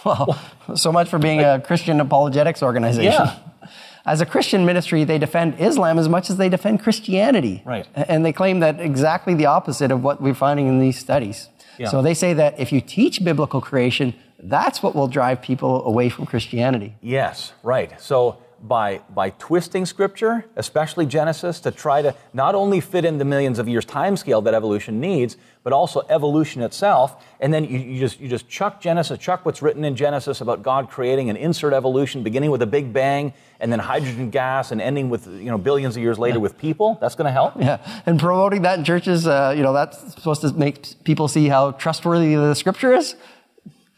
Well, 0.05 0.39
so 0.75 0.93
much 0.93 1.09
for 1.09 1.19
being 1.19 1.41
a 1.41 1.61
Christian 1.61 2.01
apologetics 2.01 2.63
organization. 2.63 3.13
Yeah. 3.13 3.39
As 4.07 4.21
a 4.23 4.27
Christian 4.27 4.65
ministry, 4.65 5.05
they 5.05 5.19
defend 5.19 5.61
Islam 5.61 5.99
as 5.99 6.09
much 6.09 6.31
as 6.31 6.39
they 6.39 6.49
defend 6.49 6.83
Christianity. 6.83 7.63
Right. 7.67 7.87
And 7.95 8.25
they 8.25 8.33
claim 8.33 8.61
that 8.61 8.81
exactly 8.81 9.35
the 9.35 9.45
opposite 9.45 9.91
of 9.91 10.03
what 10.03 10.23
we're 10.23 10.35
finding 10.35 10.67
in 10.67 10.81
these 10.81 10.99
studies. 10.99 11.51
Yeah. 11.77 11.89
So 11.89 12.01
they 12.01 12.15
say 12.15 12.33
that 12.33 12.59
if 12.59 12.73
you 12.73 12.81
teach 12.81 13.23
biblical 13.23 13.61
creation, 13.61 14.15
that's 14.39 14.83
what 14.83 14.95
will 14.95 15.09
drive 15.09 15.43
people 15.43 15.85
away 15.85 16.09
from 16.09 16.25
Christianity. 16.25 16.95
Yes, 17.03 17.53
right. 17.63 18.01
So 18.01 18.39
by, 18.63 19.01
by 19.15 19.31
twisting 19.31 19.87
scripture, 19.87 20.45
especially 20.57 21.07
Genesis, 21.07 21.61
to 21.61 21.71
try 21.71 22.03
to 22.03 22.15
not 22.33 22.55
only 22.55 22.81
fit 22.81 23.05
in 23.05 23.19
the 23.19 23.25
millions 23.25 23.59
of 23.59 23.69
years 23.69 23.85
time 23.85 24.17
scale 24.17 24.41
that 24.43 24.55
evolution 24.55 25.01
needs, 25.01 25.37
but 25.63 25.73
also 25.73 26.03
evolution 26.09 26.63
itself. 26.63 27.25
And 27.41 27.53
then 27.53 27.65
you, 27.65 27.79
you, 27.79 28.01
just, 28.01 28.21
you 28.21 28.29
just 28.29 28.49
chuck 28.49 28.81
Genesis, 28.81 29.19
chuck 29.19 29.45
what's 29.45 29.63
written 29.63 29.85
in 29.85 29.97
Genesis 29.97 30.41
about 30.41 30.63
God 30.63 30.91
creating 30.91 31.29
and 31.29 31.39
insert 31.39 31.73
evolution, 31.73 32.23
beginning 32.23 32.51
with 32.51 32.63
a 32.63 32.67
big 32.67 32.93
bang, 32.93 33.33
and 33.61 33.71
then 33.71 33.79
hydrogen 33.79 34.31
gas, 34.31 34.71
and 34.71 34.81
ending 34.81 35.11
with 35.11 35.27
you 35.27 35.51
know 35.51 35.59
billions 35.59 35.97
of 35.97 36.03
years 36.03 36.19
later 36.19 36.39
yeah. 36.39 36.43
with 36.43 36.59
people. 36.59 36.97
That's 37.01 37.15
going 37.15 37.27
to 37.27 37.33
help. 37.33 37.55
Yeah, 37.59 37.79
and 38.07 38.19
promoting 38.19 38.63
that 38.63 38.79
in 38.79 38.85
churches, 38.85 39.27
uh, 39.27 39.53
you 39.57 39.63
know, 39.63 39.73
that's 39.73 40.15
supposed 40.15 40.43
to 40.43 40.53
make 40.53 41.05
people 41.05 41.29
see 41.29 41.49
how 41.49 41.73
trustworthy 41.73 42.35
the 42.35 42.55
scripture 42.55 42.95
is. 42.95 43.17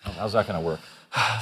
How's 0.00 0.32
that 0.32 0.46
going 0.46 0.58
to 0.58 0.64
work? 0.66 0.80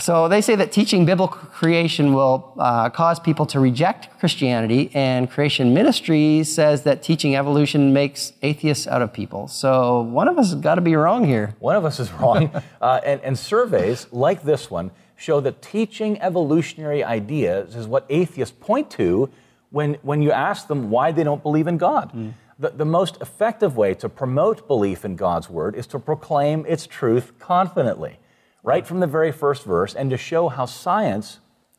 So 0.01 0.29
they 0.29 0.41
say 0.41 0.55
that 0.57 0.73
teaching 0.73 1.05
biblical 1.05 1.39
creation 1.39 2.15
will 2.15 2.55
uh, 2.59 2.89
cause 2.89 3.21
people 3.21 3.45
to 3.47 3.61
reject 3.61 4.19
Christianity, 4.19 4.91
and 4.95 5.31
creation 5.31 5.75
ministry 5.75 6.43
says 6.45 6.85
that 6.85 7.03
teaching 7.03 7.37
evolution 7.37 7.93
makes 7.93 8.33
atheists 8.43 8.87
out 8.87 9.03
of 9.03 9.13
people. 9.13 9.49
So 9.49 10.01
one 10.03 10.29
of 10.29 10.39
us 10.39 10.51
has 10.51 10.61
got 10.61 10.77
to 10.77 10.81
be 10.81 10.97
wrong 10.97 11.25
here. 11.25 11.55
One 11.59 11.77
of 11.77 11.85
us 11.85 12.01
is 12.01 12.11
wrong. 12.13 12.51
uh, 12.81 13.01
and, 13.05 13.21
and 13.21 13.39
surveys 13.39 14.07
like 14.11 14.43
this 14.43 14.71
one 14.71 14.91
show 15.17 15.41
that 15.41 15.61
teaching 15.61 16.21
evolutionary 16.23 17.05
ideas 17.05 17.75
is 17.75 17.87
what 17.87 18.07
atheists 18.09 18.57
point 18.61 18.91
to 18.93 19.29
when, 19.71 19.95
when 20.03 20.23
you 20.23 20.31
ask 20.31 20.69
them 20.69 20.91
why 20.91 21.13
they 21.13 21.25
don't 21.25 21.43
believe 21.43 21.67
in 21.67 21.77
God. 21.77 22.13
Mm. 22.13 22.33
The, 22.59 22.71
the 22.71 22.85
most 22.85 23.21
effective 23.21 23.77
way 23.77 23.95
to 23.95 24.09
promote 24.09 24.67
belief 24.67 25.05
in 25.05 25.17
God's 25.17 25.51
word 25.51 25.75
is 25.75 25.87
to 25.89 25.99
proclaim 25.99 26.65
its 26.67 26.87
truth 26.87 27.33
confidently 27.39 28.19
right 28.63 28.87
from 28.87 29.01
the 29.01 29.07
very 29.07 29.33
first 29.33 29.65
verse 29.65 29.95
and 29.95 30.11
to 30.11 30.17
show 30.17 30.49
how 30.49 30.67
science 30.67 31.39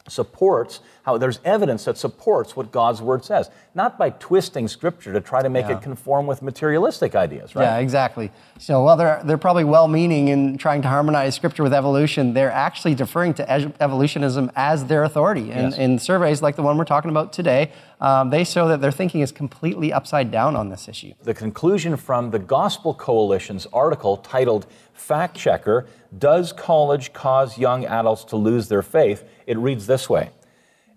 supports 0.09 0.81
how 1.03 1.17
there's 1.17 1.39
evidence 1.43 1.85
that 1.85 1.97
supports 1.97 2.55
what 2.55 2.71
God's 2.71 3.01
word 3.01 3.23
says, 3.23 3.49
not 3.73 3.97
by 3.97 4.09
twisting 4.11 4.67
scripture 4.67 5.13
to 5.13 5.21
try 5.21 5.41
to 5.41 5.49
make 5.49 5.67
yeah. 5.67 5.77
it 5.77 5.81
conform 5.81 6.27
with 6.27 6.41
materialistic 6.41 7.15
ideas, 7.15 7.55
right? 7.55 7.63
Yeah, 7.63 7.77
exactly. 7.77 8.31
So 8.57 8.83
while 8.83 8.97
they're, 8.97 9.21
they're 9.23 9.37
probably 9.37 9.63
well 9.63 9.87
meaning 9.87 10.27
in 10.27 10.57
trying 10.57 10.81
to 10.83 10.87
harmonize 10.87 11.35
scripture 11.35 11.63
with 11.63 11.73
evolution, 11.73 12.33
they're 12.33 12.51
actually 12.51 12.95
deferring 12.95 13.33
to 13.35 13.49
evolutionism 13.79 14.51
as 14.55 14.85
their 14.85 15.03
authority. 15.03 15.51
And 15.51 15.71
yes. 15.71 15.79
in 15.79 15.99
surveys 15.99 16.41
like 16.41 16.55
the 16.55 16.63
one 16.63 16.77
we're 16.77 16.85
talking 16.85 17.11
about 17.11 17.33
today, 17.33 17.71
um, 18.01 18.29
they 18.29 18.43
show 18.43 18.67
that 18.67 18.81
their 18.81 18.91
thinking 18.91 19.21
is 19.21 19.31
completely 19.31 19.91
upside 19.91 20.31
down 20.31 20.55
on 20.55 20.69
this 20.69 20.87
issue. 20.87 21.13
The 21.23 21.33
conclusion 21.33 21.97
from 21.97 22.31
the 22.31 22.39
Gospel 22.39 22.93
Coalition's 22.93 23.65
article 23.73 24.17
titled 24.17 24.67
Fact 24.99 25.35
Checker 25.35 25.87
Does 26.15 26.51
College 26.51 27.13
Cause 27.13 27.57
Young 27.57 27.85
Adults 27.85 28.23
to 28.25 28.35
Lose 28.35 28.67
Their 28.67 28.81
Faith? 28.81 29.23
It 29.47 29.57
reads 29.57 29.87
this 29.87 30.09
way 30.09 30.31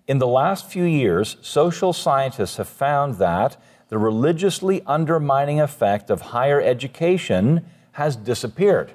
In 0.07 0.19
the 0.19 0.27
last 0.27 0.69
few 0.69 0.83
years, 0.83 1.37
social 1.41 1.93
scientists 1.93 2.57
have 2.57 2.67
found 2.67 3.15
that 3.15 3.57
the 3.87 3.97
religiously 3.97 4.81
undermining 4.85 5.61
effect 5.61 6.09
of 6.09 6.21
higher 6.21 6.61
education 6.61 7.65
has 7.93 8.15
disappeared. 8.15 8.93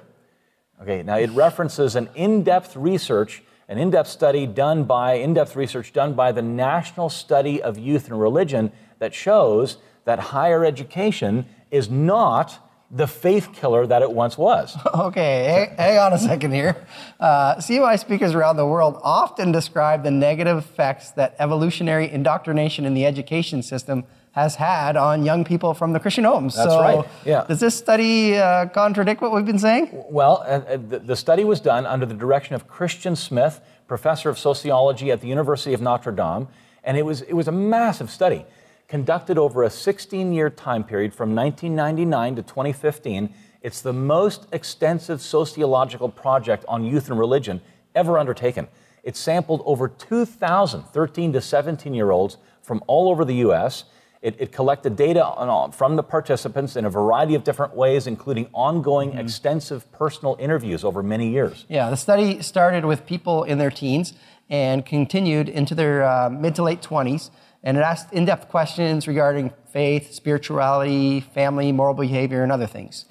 Okay, 0.81 1.03
now 1.03 1.17
it 1.17 1.31
references 1.31 1.95
an 1.95 2.09
in 2.15 2.43
depth 2.43 2.75
research, 2.75 3.43
an 3.67 3.77
in 3.77 3.89
depth 3.89 4.09
study 4.09 4.45
done 4.45 4.83
by, 4.83 5.13
in 5.13 5.33
depth 5.33 5.55
research 5.55 5.91
done 5.91 6.13
by 6.13 6.31
the 6.31 6.41
National 6.41 7.09
Study 7.09 7.61
of 7.61 7.77
Youth 7.77 8.07
and 8.09 8.19
Religion 8.19 8.71
that 8.99 9.13
shows 9.13 9.77
that 10.05 10.19
higher 10.19 10.63
education 10.63 11.45
is 11.71 11.89
not 11.89 12.68
the 12.91 13.07
faith 13.07 13.53
killer 13.53 13.85
that 13.85 14.01
it 14.01 14.11
once 14.11 14.37
was. 14.37 14.75
Okay, 14.99 15.73
hang, 15.77 15.97
on 15.97 16.13
a 16.13 16.17
second 16.17 16.51
here. 16.51 16.85
Uh, 17.19 17.55
CMI 17.55 17.97
speakers 17.99 18.33
around 18.33 18.57
the 18.57 18.65
world 18.65 18.99
often 19.03 19.51
describe 19.51 20.03
the 20.03 20.11
negative 20.11 20.57
effects 20.57 21.11
that 21.11 21.35
evolutionary 21.39 22.11
indoctrination 22.11 22.85
in 22.85 22.93
the 22.93 23.05
education 23.05 23.63
system 23.63 24.03
has 24.31 24.55
had 24.55 24.97
on 24.97 25.23
young 25.23 25.43
people 25.43 25.73
from 25.73 25.93
the 25.93 25.99
Christian 25.99 26.23
homes. 26.23 26.55
That's 26.55 26.69
so 26.69 26.81
right. 26.81 27.05
Yeah. 27.25 27.45
Does 27.47 27.59
this 27.59 27.75
study 27.75 28.37
uh, 28.37 28.67
contradict 28.67 29.21
what 29.21 29.31
we've 29.31 29.45
been 29.45 29.59
saying? 29.59 29.89
Well, 30.09 30.43
uh, 30.45 30.77
the, 30.77 30.99
the 30.99 31.15
study 31.15 31.43
was 31.43 31.59
done 31.59 31.85
under 31.85 32.05
the 32.05 32.13
direction 32.13 32.55
of 32.55 32.67
Christian 32.67 33.15
Smith, 33.15 33.61
professor 33.87 34.29
of 34.29 34.37
sociology 34.37 35.11
at 35.11 35.21
the 35.21 35.27
University 35.27 35.73
of 35.73 35.81
Notre 35.81 36.11
Dame, 36.11 36.47
and 36.83 36.97
it 36.97 37.05
was, 37.05 37.21
it 37.21 37.33
was 37.33 37.47
a 37.47 37.51
massive 37.51 38.09
study 38.09 38.45
conducted 38.89 39.37
over 39.37 39.63
a 39.63 39.69
16 39.69 40.33
year 40.33 40.49
time 40.49 40.83
period 40.83 41.13
from 41.13 41.33
1999 41.33 42.35
to 42.35 42.41
2015. 42.41 43.33
It's 43.61 43.81
the 43.81 43.93
most 43.93 44.47
extensive 44.51 45.21
sociological 45.21 46.09
project 46.09 46.65
on 46.67 46.83
youth 46.83 47.09
and 47.09 47.17
religion 47.17 47.61
ever 47.95 48.17
undertaken. 48.17 48.67
It 49.03 49.15
sampled 49.15 49.61
over 49.65 49.87
2,000 49.87 50.83
13 50.83 51.33
to 51.33 51.41
17 51.41 51.93
year 51.93 52.11
olds 52.11 52.37
from 52.61 52.83
all 52.87 53.09
over 53.09 53.23
the 53.23 53.35
U.S. 53.35 53.85
It, 54.21 54.35
it 54.37 54.51
collected 54.51 54.95
data 54.95 55.23
on, 55.23 55.71
from 55.71 55.95
the 55.95 56.03
participants 56.03 56.75
in 56.75 56.83
a 56.83 56.89
variety 56.89 57.35
of 57.35 57.43
different 57.43 57.73
ways, 57.75 58.05
including 58.05 58.49
ongoing, 58.53 59.11
mm-hmm. 59.11 59.19
extensive 59.19 59.89
personal 59.93 60.35
interviews 60.39 60.83
over 60.83 61.01
many 61.01 61.29
years. 61.29 61.65
Yeah, 61.69 61.89
the 61.89 61.95
study 61.95 62.41
started 62.41 62.83
with 62.83 63.05
people 63.05 63.43
in 63.43 63.59
their 63.59 63.71
teens 63.71 64.13
and 64.49 64.85
continued 64.85 65.47
into 65.47 65.73
their 65.75 66.03
uh, 66.03 66.29
mid 66.29 66.55
to 66.55 66.63
late 66.63 66.81
20s. 66.81 67.29
And 67.63 67.77
it 67.77 67.81
asked 67.81 68.13
in 68.13 68.25
depth 68.25 68.49
questions 68.49 69.07
regarding 69.07 69.51
faith, 69.71 70.13
spirituality, 70.13 71.19
family, 71.19 71.71
moral 71.71 71.93
behavior, 71.93 72.43
and 72.43 72.51
other 72.51 72.67
things. 72.67 73.05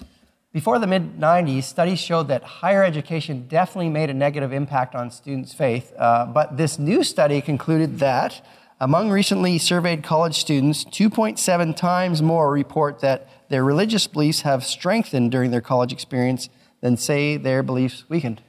Before 0.51 0.79
the 0.79 0.87
mid 0.87 1.19
90s, 1.19 1.63
studies 1.63 1.99
showed 1.99 2.27
that 2.29 2.43
higher 2.43 2.83
education 2.83 3.47
definitely 3.47 3.89
made 3.89 4.09
a 4.09 4.15
negative 4.15 4.51
impact 4.51 4.95
on 4.95 5.11
students' 5.11 5.53
faith. 5.53 5.93
Uh, 5.95 6.25
but 6.25 6.57
this 6.57 6.79
new 6.79 7.03
study 7.03 7.39
concluded 7.39 7.99
that 7.99 8.43
among 8.81 9.11
recently 9.11 9.57
surveyed 9.57 10.03
college 10.03 10.35
students, 10.35 10.85
2.7 10.85 11.75
times 11.75 12.21
more 12.21 12.49
report 12.49 13.01
that 13.01 13.27
their 13.49 13.63
religious 13.63 14.07
beliefs 14.07 14.41
have 14.41 14.65
strengthened 14.65 15.31
during 15.31 15.51
their 15.51 15.61
college 15.61 15.91
experience 15.91 16.49
than 16.81 16.95
say 16.95 17.35
their 17.35 17.61
beliefs 17.61 18.05
weakened. 18.09 18.41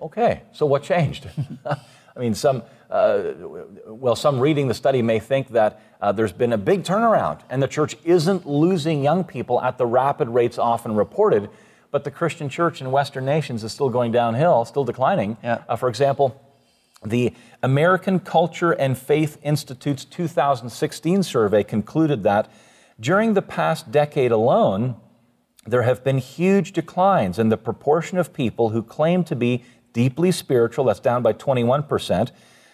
Okay, 0.00 0.42
so 0.52 0.66
what 0.66 0.82
changed? 0.82 1.28
I 1.66 2.18
mean, 2.18 2.34
some, 2.34 2.62
uh, 2.90 3.32
well, 3.86 4.16
some 4.16 4.38
reading 4.38 4.68
the 4.68 4.74
study 4.74 5.02
may 5.02 5.18
think 5.18 5.48
that 5.48 5.80
uh, 6.00 6.12
there's 6.12 6.32
been 6.32 6.52
a 6.52 6.58
big 6.58 6.84
turnaround 6.84 7.40
and 7.50 7.62
the 7.62 7.68
church 7.68 7.96
isn't 8.04 8.46
losing 8.46 9.02
young 9.02 9.24
people 9.24 9.60
at 9.60 9.78
the 9.78 9.86
rapid 9.86 10.28
rates 10.28 10.58
often 10.58 10.94
reported, 10.94 11.50
but 11.90 12.04
the 12.04 12.10
Christian 12.10 12.48
church 12.48 12.80
in 12.80 12.90
Western 12.90 13.24
nations 13.24 13.64
is 13.64 13.72
still 13.72 13.90
going 13.90 14.12
downhill, 14.12 14.64
still 14.64 14.84
declining. 14.84 15.36
Yeah. 15.42 15.62
Uh, 15.68 15.76
for 15.76 15.88
example, 15.88 16.40
the 17.04 17.34
American 17.62 18.20
Culture 18.20 18.72
and 18.72 18.96
Faith 18.96 19.38
Institute's 19.42 20.04
2016 20.04 21.22
survey 21.22 21.62
concluded 21.62 22.22
that 22.22 22.50
during 22.98 23.34
the 23.34 23.42
past 23.42 23.90
decade 23.90 24.32
alone, 24.32 24.96
there 25.66 25.82
have 25.82 26.04
been 26.04 26.18
huge 26.18 26.72
declines 26.72 27.38
in 27.38 27.48
the 27.48 27.56
proportion 27.56 28.18
of 28.18 28.32
people 28.32 28.70
who 28.70 28.82
claim 28.82 29.24
to 29.24 29.36
be 29.36 29.64
deeply 29.92 30.30
spiritual, 30.30 30.84
that's 30.84 31.00
down 31.00 31.22
by 31.22 31.32
21%, 31.32 32.30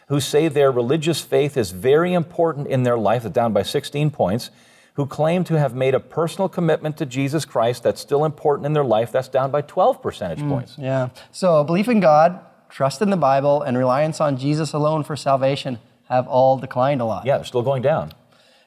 who 0.08 0.20
say 0.20 0.48
their 0.48 0.70
religious 0.70 1.20
faith 1.20 1.56
is 1.56 1.70
very 1.70 2.12
important 2.12 2.66
in 2.66 2.82
their 2.82 2.98
life, 2.98 3.22
that's 3.22 3.34
down 3.34 3.52
by 3.52 3.62
16 3.62 4.10
points, 4.10 4.50
who 4.94 5.06
claim 5.06 5.42
to 5.44 5.58
have 5.58 5.74
made 5.74 5.94
a 5.94 6.00
personal 6.00 6.48
commitment 6.48 6.96
to 6.98 7.06
Jesus 7.06 7.44
Christ, 7.44 7.82
that's 7.82 8.00
still 8.00 8.24
important 8.24 8.66
in 8.66 8.72
their 8.72 8.84
life, 8.84 9.10
that's 9.10 9.28
down 9.28 9.50
by 9.50 9.62
12 9.62 10.02
percentage 10.02 10.40
mm, 10.40 10.48
points. 10.48 10.76
Yeah. 10.78 11.08
So 11.30 11.64
belief 11.64 11.88
in 11.88 12.00
God, 12.00 12.40
trust 12.68 13.00
in 13.00 13.10
the 13.10 13.16
Bible, 13.16 13.62
and 13.62 13.78
reliance 13.78 14.20
on 14.20 14.36
Jesus 14.36 14.72
alone 14.72 15.02
for 15.02 15.16
salvation 15.16 15.78
have 16.08 16.26
all 16.28 16.58
declined 16.58 17.00
a 17.00 17.04
lot. 17.04 17.24
Yeah, 17.24 17.38
they're 17.38 17.44
still 17.44 17.62
going 17.62 17.82
down. 17.82 18.12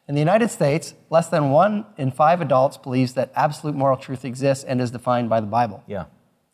In 0.07 0.13
the 0.13 0.21
United 0.21 0.51
States, 0.51 0.93
less 1.09 1.29
than 1.29 1.49
one 1.49 1.85
in 1.97 2.11
five 2.11 2.41
adults 2.41 2.77
believes 2.77 3.13
that 3.13 3.31
absolute 3.35 3.75
moral 3.75 3.97
truth 3.97 4.23
exists 4.23 4.63
and 4.63 4.79
is 4.79 4.91
defined 4.91 5.29
by 5.29 5.39
the 5.39 5.47
Bible. 5.47 5.83
Yeah. 5.87 6.05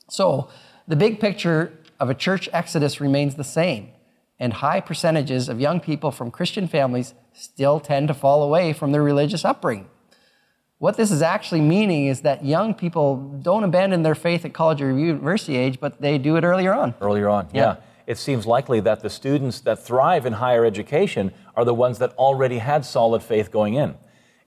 So, 0.10 0.50
the 0.88 0.96
big 0.96 1.20
picture 1.20 1.78
of 2.00 2.10
a 2.10 2.14
church 2.14 2.50
exodus 2.54 3.00
remains 3.02 3.36
the 3.36 3.44
same, 3.44 3.90
and 4.42 4.54
high 4.54 4.82
percentages 4.82 5.48
of 5.48 5.62
young 5.62 5.80
people 5.80 6.10
from 6.10 6.32
Christian 6.32 6.68
families 6.68 7.14
still 7.32 7.80
tend 7.80 8.08
to 8.08 8.14
fall 8.14 8.42
away 8.42 8.74
from 8.74 8.92
their 8.92 9.04
religious 9.04 9.46
upbringing. 9.46 9.88
What 10.80 10.98
this 10.98 11.12
is 11.12 11.22
actually 11.22 11.62
meaning 11.62 12.08
is 12.08 12.22
that 12.22 12.44
young 12.44 12.74
people 12.74 13.18
don't 13.44 13.64
abandon 13.64 14.02
their 14.02 14.16
faith 14.16 14.44
at 14.44 14.52
college 14.52 14.82
or 14.82 14.98
university 14.98 15.56
age, 15.56 15.80
but 15.80 16.02
they 16.02 16.18
do 16.18 16.38
it 16.38 16.44
earlier 16.44 16.74
on. 16.74 16.96
Earlier 17.00 17.30
on, 17.30 17.50
yeah. 17.54 17.62
yeah. 17.62 17.76
It 18.08 18.18
seems 18.18 18.48
likely 18.48 18.80
that 18.80 19.02
the 19.02 19.12
students 19.12 19.62
that 19.62 19.78
thrive 19.86 20.26
in 20.26 20.34
higher 20.34 20.66
education 20.66 21.34
are 21.56 21.64
the 21.64 21.76
ones 21.76 22.00
that 22.00 22.14
already 22.14 22.58
had 22.58 22.84
solid 22.84 23.22
faith 23.22 23.52
going 23.52 23.76
in. 23.76 23.96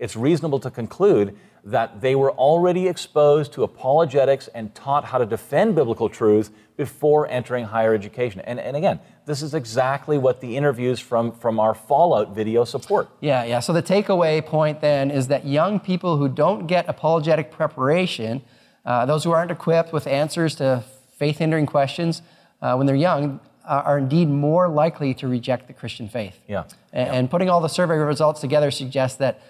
It's 0.00 0.16
reasonable 0.16 0.58
to 0.58 0.72
conclude 0.72 1.38
that 1.62 2.00
they 2.00 2.16
were 2.16 2.32
already 2.32 2.88
exposed 2.88 3.52
to 3.52 3.62
apologetics 3.62 4.48
and 4.48 4.74
taught 4.74 5.04
how 5.04 5.18
to 5.18 5.24
defend 5.24 5.76
biblical 5.76 6.08
truth 6.08 6.50
before 6.76 7.28
entering 7.28 7.64
higher 7.64 7.94
education. 7.94 8.40
And, 8.40 8.58
and 8.58 8.76
again, 8.76 8.98
this 9.26 9.42
is 9.42 9.54
exactly 9.54 10.18
what 10.18 10.40
the 10.40 10.56
interviews 10.56 10.98
from, 10.98 11.32
from 11.32 11.60
our 11.60 11.74
Fallout 11.74 12.34
video 12.34 12.64
support. 12.64 13.08
Yeah, 13.20 13.44
yeah. 13.44 13.60
So 13.60 13.72
the 13.72 13.82
takeaway 13.82 14.44
point 14.44 14.80
then 14.80 15.10
is 15.10 15.28
that 15.28 15.46
young 15.46 15.78
people 15.78 16.16
who 16.16 16.28
don't 16.28 16.66
get 16.66 16.88
apologetic 16.88 17.52
preparation, 17.52 18.42
uh, 18.84 19.06
those 19.06 19.24
who 19.24 19.30
aren't 19.30 19.50
equipped 19.50 19.92
with 19.92 20.06
answers 20.06 20.56
to 20.56 20.84
faith 21.16 21.38
hindering 21.38 21.66
questions 21.66 22.22
uh, 22.60 22.74
when 22.74 22.86
they're 22.86 22.96
young, 22.96 23.40
uh, 23.64 23.82
are 23.84 23.98
indeed 23.98 24.28
more 24.28 24.68
likely 24.68 25.14
to 25.14 25.28
reject 25.28 25.68
the 25.68 25.72
Christian 25.72 26.08
faith. 26.08 26.38
Yeah. 26.48 26.64
And, 26.92 27.06
yeah. 27.06 27.14
and 27.14 27.30
putting 27.30 27.48
all 27.48 27.60
the 27.60 27.68
survey 27.68 27.96
results 27.96 28.40
together 28.40 28.70
suggests 28.70 29.16
that 29.18 29.40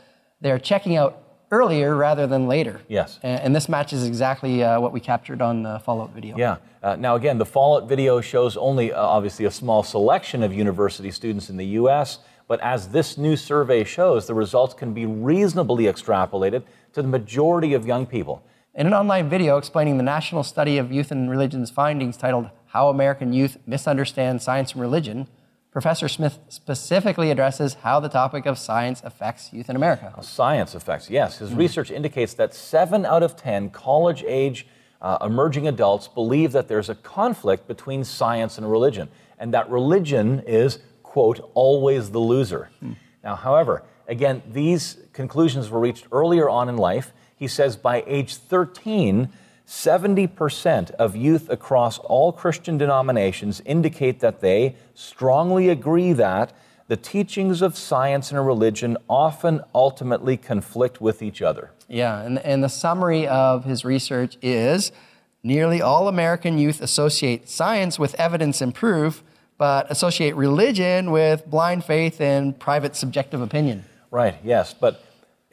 they're 0.41 0.59
checking 0.59 0.97
out 0.97 1.24
earlier 1.55 1.95
rather 1.97 2.27
than 2.27 2.47
later. 2.47 2.81
Yes. 2.89 3.19
And, 3.23 3.41
and 3.41 3.57
this 3.57 3.69
matches 3.69 4.05
exactly 4.05 4.63
uh, 4.63 4.81
what 4.81 4.93
we 4.93 5.01
captured 5.01 5.41
on 5.41 5.63
the 5.63 5.79
Fallout 5.81 6.13
video. 6.13 6.37
Yeah. 6.37 6.57
Uh, 6.83 6.97
now, 6.97 7.15
again, 7.15 7.39
the 7.39 7.47
Fallout 7.47 7.89
video 7.89 8.21
shows 8.21 8.57
only 8.57 8.93
uh, 8.93 9.01
obviously 9.01 9.45
a 9.45 9.51
small 9.51 9.83
selection 9.83 10.43
of 10.43 10.53
university 10.53 11.11
students 11.11 11.49
in 11.51 11.57
the 11.57 11.67
U.S., 11.83 12.19
but 12.47 12.61
as 12.61 12.89
this 12.89 13.17
new 13.17 13.37
survey 13.37 13.85
shows, 13.85 14.27
the 14.27 14.35
results 14.35 14.75
can 14.75 14.93
be 14.93 15.07
reasonably 15.07 15.85
extrapolated 15.85 16.63
to 16.93 17.01
the 17.01 17.09
majority 17.09 17.73
of 17.73 17.87
young 17.87 18.05
people. 18.05 18.45
In 18.75 18.87
an 18.87 18.93
online 18.93 19.31
video 19.31 19.57
explaining 19.57 19.97
the 19.97 20.03
National 20.03 20.43
Study 20.43 20.79
of 20.79 20.93
Youth 20.93 21.11
and 21.11 21.31
Religion's 21.31 21.71
findings 21.71 22.17
titled 22.17 22.51
How 22.67 22.89
American 22.89 23.33
Youth 23.33 23.57
Misunderstand 23.67 24.43
Science 24.43 24.73
and 24.73 24.81
Religion, 24.81 25.29
Professor 25.75 26.07
Smith 26.07 26.39
specifically 26.49 27.33
addresses 27.33 27.75
how 27.75 27.99
the 27.99 28.09
topic 28.09 28.47
of 28.47 28.57
science 28.57 29.03
affects 29.05 29.53
youth 29.53 29.69
in 29.69 29.75
America. 29.75 30.15
Science 30.23 30.73
affects, 30.73 31.11
yes. 31.11 31.39
His 31.39 31.51
mm. 31.51 31.57
research 31.57 31.91
indicates 31.91 32.33
that 32.35 32.55
seven 32.55 33.05
out 33.05 33.25
of 33.25 33.35
10 33.35 33.71
college 33.71 34.23
age 34.25 34.69
uh, 35.03 35.19
emerging 35.21 35.67
adults 35.67 36.07
believe 36.07 36.53
that 36.53 36.69
there's 36.69 36.89
a 36.89 36.95
conflict 36.95 37.67
between 37.67 38.05
science 38.05 38.57
and 38.57 38.71
religion, 38.71 39.09
and 39.37 39.53
that 39.53 39.69
religion 39.69 40.45
is, 40.47 40.79
quote, 41.03 41.51
always 41.55 42.13
the 42.13 42.21
loser. 42.21 42.71
Mm. 42.81 42.95
Now, 43.25 43.35
however, 43.35 43.83
again, 44.07 44.43
these 44.49 44.99
conclusions 45.13 45.71
were 45.71 45.81
reached 45.81 46.07
earlier 46.13 46.49
on 46.49 46.69
in 46.69 46.77
life. 46.77 47.13
He 47.35 47.49
says 47.49 47.77
by 47.77 48.05
age 48.07 48.37
13, 48.37 49.29
70% 49.67 50.91
of 50.93 51.17
youth 51.17 51.49
across 51.49 51.99
all 51.99 52.33
Christian 52.33 52.77
denominations 52.77 53.63
indicate 53.65 54.21
that 54.21 54.41
they 54.41 54.77
strongly 54.95 55.69
agree 55.69 56.13
that 56.13 56.53
the 56.87 56.97
teachings 56.97 57.63
of 57.63 57.77
science 57.77 58.31
and 58.31 58.47
religion 58.47 58.97
often 59.09 59.63
ultimately 59.75 60.37
conflict 60.37 61.01
with 61.01 61.23
each 61.23 61.41
other. 61.41 61.71
Yeah, 61.89 62.21
and, 62.21 62.39
and 62.41 62.63
the 62.63 62.69
summary 62.69 63.27
of 63.27 63.65
his 63.65 63.85
research 63.85 64.37
is 64.43 64.93
nearly 65.43 65.81
all 65.81 66.09
American 66.09 66.59
youth 66.59 66.83
associate 66.83 67.49
science 67.49 67.99
with 67.99 68.15
evidence 68.17 68.61
and 68.61 68.75
proof, 68.75 69.23
but 69.57 69.91
associate 69.91 70.35
religion 70.35 71.11
with 71.11 71.47
blind 71.47 71.85
faith 71.85 72.21
and 72.21 72.59
private 72.59 72.97
subjective 72.97 73.41
opinion. 73.41 73.85
Right, 74.11 74.37
yes, 74.45 74.75
but 74.75 75.03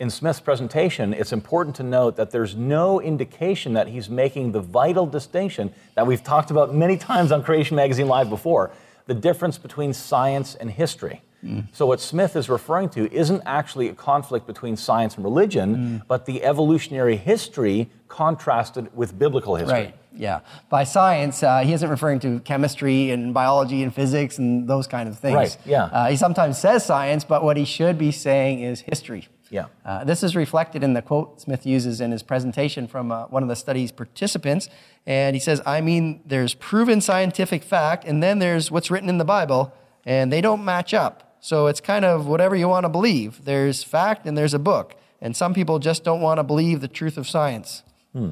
in 0.01 0.09
Smith's 0.09 0.39
presentation, 0.39 1.13
it's 1.13 1.31
important 1.31 1.75
to 1.75 1.83
note 1.83 2.15
that 2.15 2.31
there's 2.31 2.55
no 2.55 2.99
indication 2.99 3.73
that 3.73 3.87
he's 3.87 4.09
making 4.09 4.51
the 4.51 4.59
vital 4.59 5.05
distinction 5.05 5.71
that 5.93 6.07
we've 6.07 6.23
talked 6.23 6.49
about 6.49 6.73
many 6.73 6.97
times 6.97 7.31
on 7.31 7.43
Creation 7.43 7.75
Magazine 7.75 8.07
Live 8.07 8.27
before 8.27 8.71
the 9.05 9.13
difference 9.13 9.59
between 9.59 9.93
science 9.93 10.55
and 10.55 10.71
history. 10.71 11.21
Mm. 11.43 11.67
So, 11.71 11.85
what 11.85 11.99
Smith 11.99 12.35
is 12.35 12.49
referring 12.49 12.89
to 12.89 13.13
isn't 13.13 13.43
actually 13.45 13.89
a 13.89 13.93
conflict 13.93 14.47
between 14.47 14.75
science 14.75 15.15
and 15.15 15.23
religion, 15.23 15.75
mm. 15.75 16.07
but 16.07 16.25
the 16.25 16.43
evolutionary 16.43 17.15
history 17.15 17.87
contrasted 18.07 18.95
with 18.95 19.17
biblical 19.19 19.55
history. 19.55 19.73
Right, 19.73 19.95
yeah. 20.15 20.39
By 20.69 20.83
science, 20.83 21.43
uh, 21.43 21.59
he 21.59 21.73
isn't 21.73 21.89
referring 21.89 22.19
to 22.21 22.39
chemistry 22.39 23.11
and 23.11 23.35
biology 23.35 23.83
and 23.83 23.93
physics 23.93 24.39
and 24.39 24.67
those 24.67 24.87
kind 24.87 25.07
of 25.07 25.19
things. 25.19 25.35
Right, 25.35 25.57
yeah. 25.63 25.83
Uh, 25.83 26.09
he 26.09 26.15
sometimes 26.15 26.57
says 26.59 26.83
science, 26.85 27.23
but 27.23 27.43
what 27.43 27.55
he 27.55 27.65
should 27.65 27.99
be 27.99 28.11
saying 28.11 28.61
is 28.61 28.81
history. 28.81 29.27
Yeah. 29.51 29.65
Uh, 29.85 30.03
this 30.05 30.23
is 30.23 30.35
reflected 30.35 30.81
in 30.83 30.93
the 30.93 31.01
quote 31.01 31.39
Smith 31.41 31.65
uses 31.65 32.01
in 32.01 32.11
his 32.11 32.23
presentation 32.23 32.87
from 32.87 33.11
uh, 33.11 33.25
one 33.25 33.43
of 33.43 33.49
the 33.49 33.55
study's 33.55 33.91
participants. 33.91 34.69
And 35.05 35.35
he 35.35 35.39
says, 35.39 35.61
I 35.65 35.81
mean, 35.81 36.21
there's 36.25 36.53
proven 36.55 37.01
scientific 37.01 37.61
fact, 37.63 38.05
and 38.05 38.23
then 38.23 38.39
there's 38.39 38.71
what's 38.71 38.89
written 38.89 39.09
in 39.09 39.17
the 39.17 39.25
Bible, 39.25 39.73
and 40.05 40.31
they 40.31 40.41
don't 40.41 40.63
match 40.65 40.93
up. 40.93 41.35
So 41.41 41.67
it's 41.67 41.81
kind 41.81 42.05
of 42.05 42.27
whatever 42.27 42.55
you 42.55 42.67
want 42.67 42.85
to 42.85 42.89
believe. 42.89 43.45
There's 43.45 43.83
fact 43.83 44.25
and 44.25 44.37
there's 44.37 44.53
a 44.53 44.59
book. 44.59 44.95
And 45.19 45.35
some 45.35 45.53
people 45.53 45.79
just 45.79 46.03
don't 46.03 46.21
want 46.21 46.37
to 46.39 46.43
believe 46.43 46.81
the 46.81 46.87
truth 46.87 47.17
of 47.17 47.27
science. 47.27 47.83
Hmm. 48.13 48.31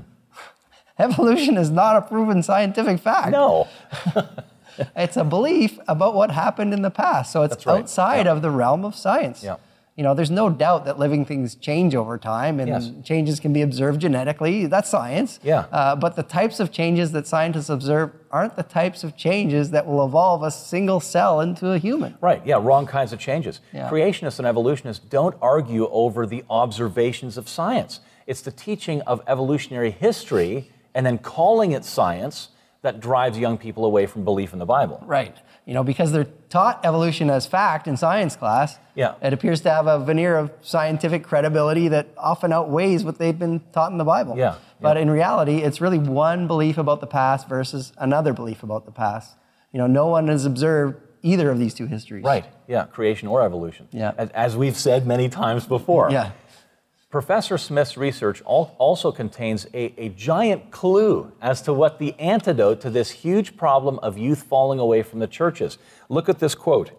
Evolution 1.00 1.58
is 1.58 1.70
not 1.70 1.96
a 1.96 2.02
proven 2.02 2.44
scientific 2.44 3.00
fact. 3.00 3.32
No. 3.32 3.68
it's 4.96 5.18
a 5.18 5.24
belief 5.24 5.80
about 5.88 6.14
what 6.14 6.32
happened 6.32 6.74
in 6.74 6.82
the 6.84 6.92
past. 6.92 7.32
So 7.32 7.44
it's 7.44 7.66
right. 7.66 7.80
outside 7.80 8.26
Yeah. 8.26 8.32
of 8.34 8.42
the 8.42 8.52
realm 8.52 8.86
of 8.86 8.96
science. 8.96 9.44
Yeah. 9.44 9.56
You 10.00 10.04
know, 10.04 10.14
there's 10.14 10.32
no 10.32 10.50
doubt 10.50 10.86
that 10.86 10.98
living 10.98 11.26
things 11.26 11.56
change 11.56 11.94
over 11.94 12.18
time 12.18 12.62
and 12.62 12.70
Yes. 12.70 12.90
changes 13.04 13.38
can 13.42 13.52
be 13.52 13.62
observed 13.62 14.00
genetically. 14.00 14.66
That's 14.66 14.90
science. 14.90 15.42
Yeah. 15.44 15.66
Uh, 15.74 15.94
but 15.98 16.16
the 16.16 16.24
types 16.24 16.62
of 16.62 16.72
changes 16.72 17.12
that 17.12 17.28
scientists 17.28 17.68
observe 17.68 18.12
aren't 18.32 18.56
the 18.56 18.64
types 18.64 19.04
of 19.04 19.18
changes 19.18 19.72
that 19.72 19.86
will 19.86 20.06
evolve 20.06 20.42
a 20.42 20.52
single 20.52 21.02
cell 21.02 21.42
into 21.42 21.72
a 21.74 21.78
human. 21.78 22.16
Right, 22.22 22.42
yeah, 22.46 22.62
wrong 22.64 22.86
kinds 22.88 23.12
of 23.12 23.20
changes. 23.20 23.60
Yeah. 23.74 23.90
Creationists 23.90 24.40
and 24.40 24.48
evolutionists 24.48 25.04
don't 25.06 25.36
argue 25.42 25.90
over 25.92 26.26
the 26.26 26.46
observations 26.50 27.38
of 27.38 27.50
science. 27.50 28.00
It's 28.26 28.40
the 28.40 28.52
teaching 28.52 29.02
of 29.02 29.22
evolutionary 29.28 29.92
history 29.92 30.72
and 30.96 31.06
then 31.06 31.18
calling 31.18 31.74
it 31.74 31.84
science 31.84 32.48
that 32.84 33.02
drives 33.02 33.38
young 33.38 33.58
people 33.58 33.84
away 33.84 34.06
from 34.06 34.24
belief 34.24 34.54
in 34.54 34.60
the 34.60 34.66
Bible. 34.66 35.04
Right. 35.06 35.36
You 35.70 35.76
know, 35.76 35.84
because 35.84 36.12
they're 36.12 36.26
taught 36.50 36.84
evolution 36.84 37.30
as 37.30 37.46
fact 37.46 37.88
in 37.88 37.96
science 37.96 38.36
class, 38.36 38.80
Yeah. 38.96 39.14
it 39.22 39.34
appears 39.34 39.62
to 39.62 39.70
have 39.70 39.86
a 39.86 40.00
veneer 40.00 40.36
of 40.36 40.50
scientific 40.62 41.24
credibility 41.24 41.90
that 41.90 42.08
often 42.18 42.52
outweighs 42.52 43.04
what 43.04 43.20
they've 43.20 43.38
been 43.38 43.62
taught 43.72 43.92
in 43.92 44.00
the 44.00 44.04
Bible. 44.04 44.36
Yeah, 44.36 44.56
But 44.82 44.98
yeah. 44.98 45.04
in 45.04 45.12
reality, 45.12 45.58
it's 45.58 45.80
really 45.80 46.00
one 46.00 46.48
belief 46.48 46.80
about 46.80 47.02
the 47.02 47.06
past 47.06 47.48
versus 47.48 47.94
another 48.00 48.34
belief 48.34 48.64
about 48.64 48.86
the 48.86 48.92
past. 48.92 49.36
You 49.72 49.78
know, 49.78 49.86
no 49.86 50.08
one 50.08 50.28
has 50.30 50.44
observed 50.44 50.96
either 51.22 51.52
of 51.52 51.60
these 51.60 51.76
two 51.76 51.86
histories. 51.86 52.24
Right, 52.24 52.46
yeah, 52.68 52.86
creation 52.86 53.28
or 53.28 53.44
evolution. 53.44 53.90
Yeah. 53.92 54.14
As, 54.18 54.32
as 54.32 54.58
we've 54.58 54.76
said 54.76 55.06
many 55.06 55.30
times 55.30 55.68
before. 55.68 56.10
Yeah. 56.10 56.32
Professor 57.10 57.58
Smith's 57.58 57.98
research 57.98 58.44
al- 58.48 58.76
also 58.78 59.12
contains 59.12 59.66
a, 59.74 59.94
a 60.00 60.10
giant 60.10 60.70
clue 60.70 61.32
as 61.42 61.60
to 61.64 61.74
what 61.74 61.98
the 61.98 62.14
antidote 62.20 62.82
to 62.82 62.92
this 62.92 63.10
huge 63.10 63.58
problem 63.58 63.98
of 64.00 64.16
youth 64.16 64.44
falling 64.44 64.78
away 64.78 65.02
from 65.02 65.18
the 65.18 65.28
churches. 65.28 65.80
Look 66.08 66.30
at 66.30 66.38
this 66.38 66.54
quote. 66.54 66.92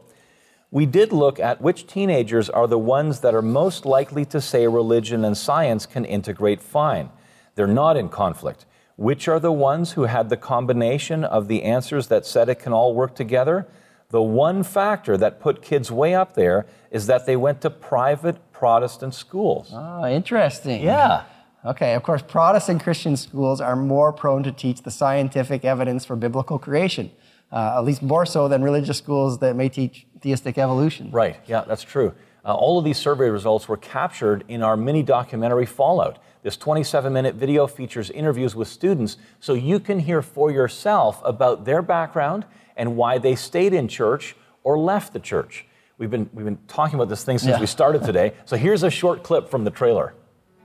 We 0.73 0.85
did 0.85 1.13
look 1.13 1.39
at 1.39 1.61
which 1.61 1.87
teenagers 1.87 2.51
are 2.51 2.67
the 2.67 2.79
ones 2.79 3.21
that 3.21 3.37
are 3.37 3.43
most 3.43 3.87
likely 3.87 4.25
to 4.27 4.41
say 4.41 4.67
religion 4.67 5.25
and 5.25 5.37
science 5.37 5.87
can 5.87 6.05
integrate 6.05 6.61
fine. 6.61 7.11
They're 7.55 7.69
not 7.69 7.97
in 7.97 8.09
conflict. 8.09 8.67
Which 8.97 9.29
are 9.29 9.41
the 9.41 9.53
ones 9.53 9.93
who 9.93 10.05
had 10.05 10.29
the 10.29 10.37
combination 10.37 11.23
of 11.23 11.47
the 11.47 11.63
answers 11.63 12.09
that 12.09 12.27
said 12.27 12.49
it 12.49 12.59
can 12.59 12.73
all 12.73 12.95
work 12.95 13.15
together? 13.15 13.69
The 14.11 14.21
one 14.21 14.65
factor 14.65 15.17
that 15.17 15.41
put 15.41 15.63
kids 15.63 15.91
way 15.91 16.17
up 16.17 16.35
there 16.35 16.67
is 16.91 17.07
that 17.07 17.27
they 17.27 17.37
went 17.37 17.61
to 17.61 17.71
private 17.71 18.50
Protestant 18.61 19.15
schools. 19.15 19.71
Oh, 19.73 20.05
interesting. 20.05 20.83
Yeah. 20.83 21.25
Okay, 21.65 21.95
of 21.95 22.03
course, 22.03 22.21
Protestant 22.21 22.83
Christian 22.83 23.17
schools 23.17 23.59
are 23.59 23.75
more 23.75 24.13
prone 24.13 24.43
to 24.43 24.53
teach 24.53 24.83
the 24.83 24.91
scientific 24.91 25.65
evidence 25.65 26.05
for 26.05 26.15
biblical 26.15 26.59
creation, 26.59 27.11
uh, 27.51 27.77
at 27.79 27.85
least 27.85 28.03
more 28.03 28.27
so 28.27 28.49
than 28.49 28.63
religious 28.63 28.99
schools 28.99 29.39
that 29.39 29.57
may 29.57 29.71
teach 29.71 30.07
theistic 30.21 30.59
evolution. 30.59 31.11
Right, 31.11 31.37
yeah, 31.47 31.65
that's 31.67 31.83
true. 31.83 32.13
Uh, 32.45 32.55
all 32.55 32.79
of 32.79 32.85
these 32.85 32.99
survey 32.99 33.31
results 33.31 33.67
were 33.67 33.79
captured 33.79 34.45
in 34.47 34.63
our 34.63 34.77
mini 34.77 35.03
documentary 35.03 35.65
Fallout. 35.65 36.19
This 36.43 36.59
27 36.59 37.11
minute 37.15 37.37
video 37.37 37.67
features 37.67 38.11
interviews 38.11 38.55
with 38.55 38.69
students 38.69 39.17
so 39.41 39.55
you 39.55 39.81
can 39.81 40.01
hear 40.01 40.21
for 40.21 40.51
yourself 40.51 41.23
about 41.25 41.65
their 41.65 41.81
background 41.81 42.45
and 42.77 42.95
why 42.95 43.17
they 43.17 43.37
stayed 43.37 43.73
in 43.73 43.89
church 43.89 44.37
or 44.65 44.79
left 44.79 45.15
the 45.15 45.19
church. 45.19 45.65
We've 46.01 46.11
been, 46.11 46.31
we've 46.33 46.47
been 46.47 46.59
talking 46.67 46.95
about 46.95 47.11
this 47.11 47.25
thing 47.25 47.37
since 47.37 47.51
Yeah. 47.51 47.61
we 47.61 47.67
started 47.67 48.03
today. 48.03 48.33
So 48.47 48.57
here's 48.57 48.83
a 48.85 48.91
short 48.91 49.23
clip 49.23 49.51
from 49.51 49.65
the 49.65 49.71
trailer. 49.71 50.15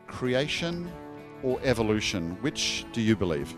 Creation 0.08 0.90
or 1.44 1.60
evolution? 1.62 2.38
Which 2.40 2.86
do 2.94 3.02
you 3.02 3.18
believe? 3.18 3.54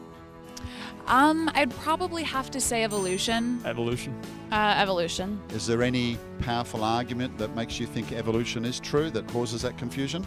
Um, 1.06 1.52
I'd 1.54 1.70
probably 1.76 2.24
have 2.24 2.50
to 2.52 2.60
say 2.60 2.84
evolution. 2.84 3.62
Evolution. 3.64 4.20
Uh, 4.52 4.74
evolution. 4.76 5.40
Is 5.54 5.68
there 5.68 5.84
any 5.84 6.18
powerful 6.40 6.84
argument 6.84 7.38
that 7.38 7.56
makes 7.56 7.80
you 7.80 7.86
think 7.86 8.12
evolution 8.12 8.66
is 8.66 8.80
true 8.80 9.12
that 9.12 9.28
causes 9.28 9.62
that 9.62 9.78
confusion? 9.78 10.26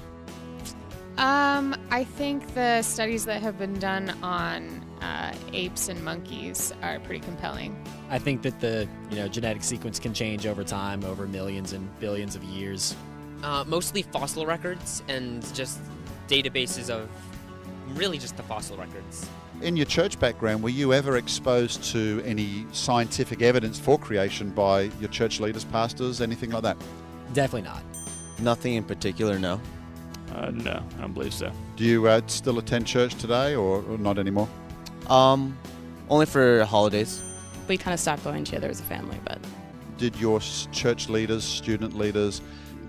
Um, 1.19 1.75
I 1.91 2.05
think 2.05 2.55
the 2.55 2.81
studies 2.83 3.25
that 3.27 3.43
have 3.43 3.59
been 3.59 3.75
done 3.75 4.11
on 4.23 4.87
uh, 5.01 5.33
apes 5.53 5.89
and 5.89 6.03
monkeys 6.05 6.73
are 6.83 7.01
pretty 7.01 7.21
compelling. 7.21 7.77
I 8.11 8.19
think 8.19 8.43
that 8.43 8.61
the 8.61 8.89
you 9.11 9.17
know 9.17 9.29
genetic 9.29 9.63
sequence 9.63 9.99
can 9.99 10.15
change 10.15 10.47
over 10.47 10.65
time, 10.65 11.05
over 11.05 11.27
millions 11.27 11.73
and 11.73 11.89
billions 12.01 12.37
of 12.37 12.45
years. 12.45 12.95
Uh, 13.43 13.65
mostly 13.67 14.03
fossil 14.03 14.45
records 14.45 15.03
and 15.09 15.43
just 15.55 15.81
databases 16.29 16.91
of 16.91 17.09
really 17.95 18.19
just 18.19 18.37
the 18.37 18.43
fossil 18.43 18.77
records. 18.77 19.29
In 19.63 19.77
your 19.77 19.87
church 19.87 20.19
background, 20.19 20.63
were 20.63 20.71
you 20.71 20.93
ever 20.93 21.17
exposed 21.17 21.85
to 21.93 22.23
any 22.25 22.67
scientific 22.73 23.43
evidence 23.43 23.79
for 23.79 23.99
creation 23.99 24.51
by 24.51 24.83
your 25.01 25.11
church 25.11 25.41
leaders, 25.41 25.65
pastors, 25.65 26.21
anything 26.21 26.51
like 26.51 26.63
that? 26.63 26.77
Definitely 27.35 27.69
not. 27.69 27.83
Nothing 28.39 28.75
in 28.75 28.85
particular, 28.85 29.39
no. 29.39 29.61
Uh, 30.35 30.51
no, 30.51 30.83
I 30.97 31.01
don't 31.01 31.13
believe 31.13 31.35
so. 31.35 31.53
Do 31.77 31.85
you 31.85 32.07
uh, 32.07 32.21
still 32.27 32.59
attend 32.59 32.87
church 32.87 33.15
today 33.17 33.55
or, 33.55 33.83
or 33.83 33.99
not 33.99 34.19
anymore? 34.19 34.49
Um, 35.09 35.57
only 36.09 36.27
for 36.27 36.65
holidays. 36.65 37.23
We 37.69 37.77
kind 37.77 37.95
of 37.95 38.01
stopped 38.01 38.25
going 38.25 38.45
together 38.45 38.69
as 38.69 38.81
a 38.81 38.85
family, 38.85 39.19
but 39.25 39.39
Did 39.97 40.17
your 40.17 40.41
church 40.73 41.09
leaders, 41.09 41.45
student 41.45 41.97
leaders, 41.97 42.43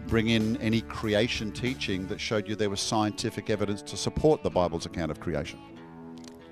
bring 0.07 0.29
in 0.29 0.57
any 0.57 0.81
creation 0.81 1.51
teaching 1.51 2.07
that 2.07 2.19
showed 2.19 2.47
you 2.47 2.55
there 2.55 2.69
was 2.69 2.81
scientific 2.81 3.49
evidence 3.49 3.81
to 3.83 3.97
support 3.97 4.43
the 4.43 4.49
Bible's 4.49 4.85
account 4.85 5.11
of 5.11 5.19
creation? 5.19 5.59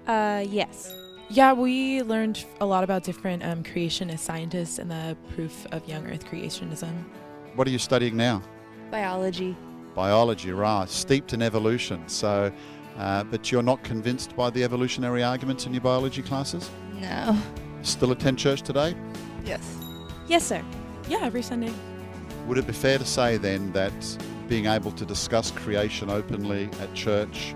Uh, 0.08 0.46
yes. 0.48 0.94
Yeah, 1.30 1.54
we 1.54 2.02
learned 2.04 2.46
a 2.62 2.66
lot 2.66 2.84
about 2.84 3.04
different 3.04 3.44
um, 3.44 3.64
creationist 3.64 4.20
scientists 4.20 4.80
and 4.80 4.90
the 4.90 5.16
proof 5.36 5.66
of 5.72 5.88
young 5.88 6.08
Earth 6.08 6.26
creationism. 6.26 6.92
What 7.56 7.68
are 7.68 7.72
you 7.72 7.78
studying 7.80 8.18
now? 8.18 8.42
Biology. 8.90 9.56
Biology, 9.94 10.52
right? 10.52 10.90
Steeped 10.90 11.34
in 11.34 11.42
evolution. 11.42 12.08
So, 12.08 12.52
uh, 13.00 13.24
but 13.24 13.52
you're 13.52 13.64
not 13.64 13.84
convinced 13.84 14.36
by 14.36 14.50
the 14.50 14.64
evolutionary 14.64 15.24
arguments 15.24 15.66
in 15.66 15.74
your 15.74 15.82
biology 15.82 16.22
classes? 16.22 16.70
No. 17.00 17.36
Still 17.82 18.12
attend 18.12 18.38
church 18.38 18.62
today? 18.62 18.94
Yes. 19.44 19.78
Yes, 20.28 20.46
sir. 20.46 20.62
Yeah, 21.08 21.22
every 21.24 21.42
Sunday. 21.42 21.72
Would 22.46 22.58
it 22.58 22.68
be 22.68 22.74
fair 22.74 22.98
to 22.98 23.06
say 23.06 23.38
then 23.38 23.72
that 23.72 23.94
being 24.48 24.66
able 24.66 24.92
to 24.92 25.06
discuss 25.06 25.50
creation 25.50 26.10
openly 26.10 26.70
at 26.82 26.94
church 26.94 27.56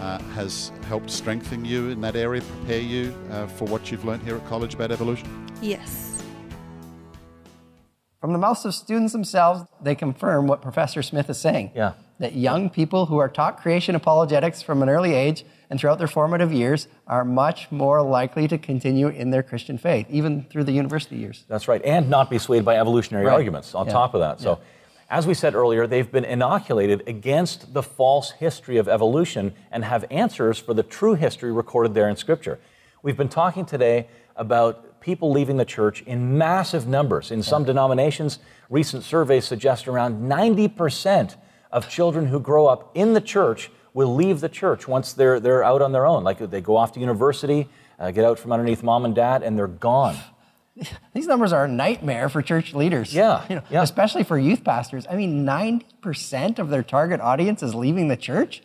uh, 0.00 0.18
has 0.34 0.72
helped 0.86 1.10
strengthen 1.10 1.64
you 1.64 1.90
in 1.90 2.00
that 2.00 2.16
area, 2.16 2.40
prepare 2.40 2.80
you 2.80 3.14
uh, 3.30 3.46
for 3.46 3.66
what 3.66 3.90
you've 3.90 4.04
learned 4.04 4.22
here 4.22 4.36
at 4.36 4.46
college 4.46 4.74
about 4.74 4.90
evolution? 4.90 5.46
Yes. 5.60 6.22
From 8.20 8.32
the 8.32 8.38
mouths 8.38 8.64
of 8.64 8.74
students 8.74 9.12
themselves, 9.12 9.64
they 9.82 9.94
confirm 9.94 10.46
what 10.46 10.62
Professor 10.62 11.02
Smith 11.02 11.28
is 11.28 11.38
saying. 11.38 11.72
Yeah. 11.74 11.92
That 12.18 12.34
young 12.34 12.68
people 12.68 13.06
who 13.06 13.18
are 13.18 13.28
taught 13.28 13.60
creation 13.62 13.94
apologetics 13.94 14.60
from 14.60 14.82
an 14.82 14.88
early 14.88 15.14
age 15.14 15.44
and 15.70 15.78
throughout 15.78 15.98
their 15.98 16.08
formative 16.08 16.52
years 16.52 16.88
are 17.06 17.24
much 17.24 17.70
more 17.70 18.02
likely 18.02 18.48
to 18.48 18.58
continue 18.58 19.06
in 19.08 19.30
their 19.30 19.42
Christian 19.44 19.78
faith, 19.78 20.06
even 20.10 20.44
through 20.50 20.64
the 20.64 20.72
university 20.72 21.16
years. 21.16 21.44
That's 21.48 21.68
right, 21.68 21.80
and 21.84 22.10
not 22.10 22.28
be 22.28 22.38
swayed 22.38 22.64
by 22.64 22.76
evolutionary 22.76 23.26
Right. 23.26 23.34
arguments 23.34 23.72
on 23.74 23.86
Yeah. 23.86 23.92
top 23.92 24.14
of 24.14 24.20
that. 24.20 24.40
So, 24.40 24.58
as 25.08 25.28
we 25.28 25.34
said 25.34 25.54
earlier, 25.54 25.86
they've 25.86 26.10
been 26.10 26.24
inoculated 26.24 27.04
against 27.06 27.72
the 27.72 27.82
false 27.84 28.32
history 28.32 28.78
of 28.78 28.88
evolution 28.88 29.52
and 29.70 29.84
have 29.84 30.04
answers 30.10 30.58
for 30.58 30.74
the 30.74 30.82
true 30.82 31.14
history 31.14 31.52
recorded 31.52 31.94
there 31.94 32.08
in 32.08 32.16
Scripture. 32.16 32.58
We've 33.02 33.16
been 33.16 33.28
talking 33.28 33.64
today 33.64 34.08
about 34.34 35.00
people 35.00 35.30
leaving 35.30 35.56
the 35.56 35.64
church 35.64 36.02
in 36.02 36.36
massive 36.36 36.88
numbers. 36.88 37.30
In 37.30 37.44
some 37.44 37.62
denominations, 37.62 38.40
recent 38.68 39.04
surveys 39.04 39.44
suggest 39.44 39.86
around 39.86 40.28
90% 40.28 41.36
of 41.70 41.88
children 41.88 42.26
who 42.26 42.40
grow 42.40 42.66
up 42.66 42.90
in 42.94 43.12
the 43.12 43.20
church 43.20 43.70
will 43.94 44.14
leave 44.14 44.40
the 44.40 44.48
church 44.48 44.86
once 44.86 45.12
they're, 45.12 45.40
they're 45.40 45.64
out 45.64 45.82
on 45.82 45.92
their 45.92 46.06
own. 46.06 46.24
Like 46.24 46.38
they 46.38 46.60
go 46.60 46.76
off 46.76 46.92
to 46.92 47.00
university, 47.00 47.68
uh, 47.98 48.10
get 48.10 48.24
out 48.24 48.38
from 48.38 48.52
underneath 48.52 48.82
mom 48.82 49.04
and 49.04 49.14
dad, 49.14 49.42
and 49.42 49.58
they're 49.58 49.66
gone. 49.66 50.16
These 51.14 51.26
numbers 51.26 51.52
are 51.52 51.64
a 51.64 51.68
nightmare 51.68 52.28
for 52.28 52.40
church 52.42 52.74
leaders. 52.74 53.12
Yeah, 53.12 53.44
You 53.48 53.56
know, 53.56 53.62
yeah. 53.70 53.82
Especially 53.82 54.22
for 54.22 54.38
youth 54.38 54.62
pastors. 54.62 55.06
I 55.10 55.16
mean, 55.16 55.44
90% 55.44 56.58
of 56.58 56.70
their 56.70 56.82
target 56.82 57.20
audience 57.20 57.62
is 57.62 57.74
leaving 57.74 58.08
the 58.08 58.16
church. 58.16 58.62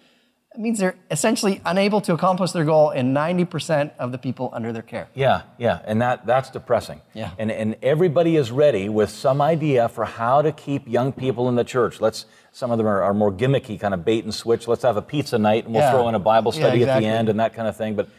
That 0.53 0.61
means 0.61 0.77
they're 0.77 0.95
essentially 1.09 1.61
unable 1.65 1.99
to 2.01 2.13
accomplish 2.13 2.51
their 2.51 2.63
goal 2.63 2.91
in 2.91 3.11
90% 3.11 3.91
of 3.97 4.11
the 4.11 4.19
people 4.19 4.51
under 4.53 4.71
their 4.71 4.83
care. 4.83 5.07
Yeah, 5.15 5.41
yeah, 5.57 5.79
and 5.83 5.99
that 6.03 6.27
that's 6.27 6.51
depressing. 6.51 7.01
Yeah. 7.15 7.31
And 7.39 7.51
and 7.51 7.75
everybody 7.81 8.35
is 8.35 8.51
ready 8.51 8.87
with 8.87 9.09
some 9.09 9.41
idea 9.41 9.89
for 9.89 10.05
how 10.05 10.43
to 10.43 10.51
keep 10.51 10.87
young 10.87 11.11
people 11.11 11.49
in 11.49 11.55
the 11.55 11.63
church. 11.63 11.99
Let's 11.99 12.27
some 12.51 12.69
of 12.69 12.77
them 12.77 12.85
are, 12.85 13.01
are 13.01 13.15
more 13.15 13.31
gimmicky, 13.31 13.79
kind 13.79 13.95
of 13.95 14.05
bait 14.05 14.25
and 14.25 14.33
switch. 14.33 14.67
Let's 14.67 14.83
have 14.83 14.95
a 14.95 15.01
pizza 15.01 15.39
night 15.39 15.65
and 15.65 15.73
we'll 15.73 15.81
Yeah. 15.81 15.91
throw 15.91 16.07
in 16.07 16.13
a 16.13 16.19
Bible 16.19 16.53
Yeah, 16.53 16.59
study 16.67 16.83
at 16.83 16.99
the 16.99 17.07
end 17.07 17.29
and 17.29 17.39
that 17.39 17.55
kind 17.55 17.67
of 17.67 17.75
thing. 17.75 17.95
But 17.95 18.09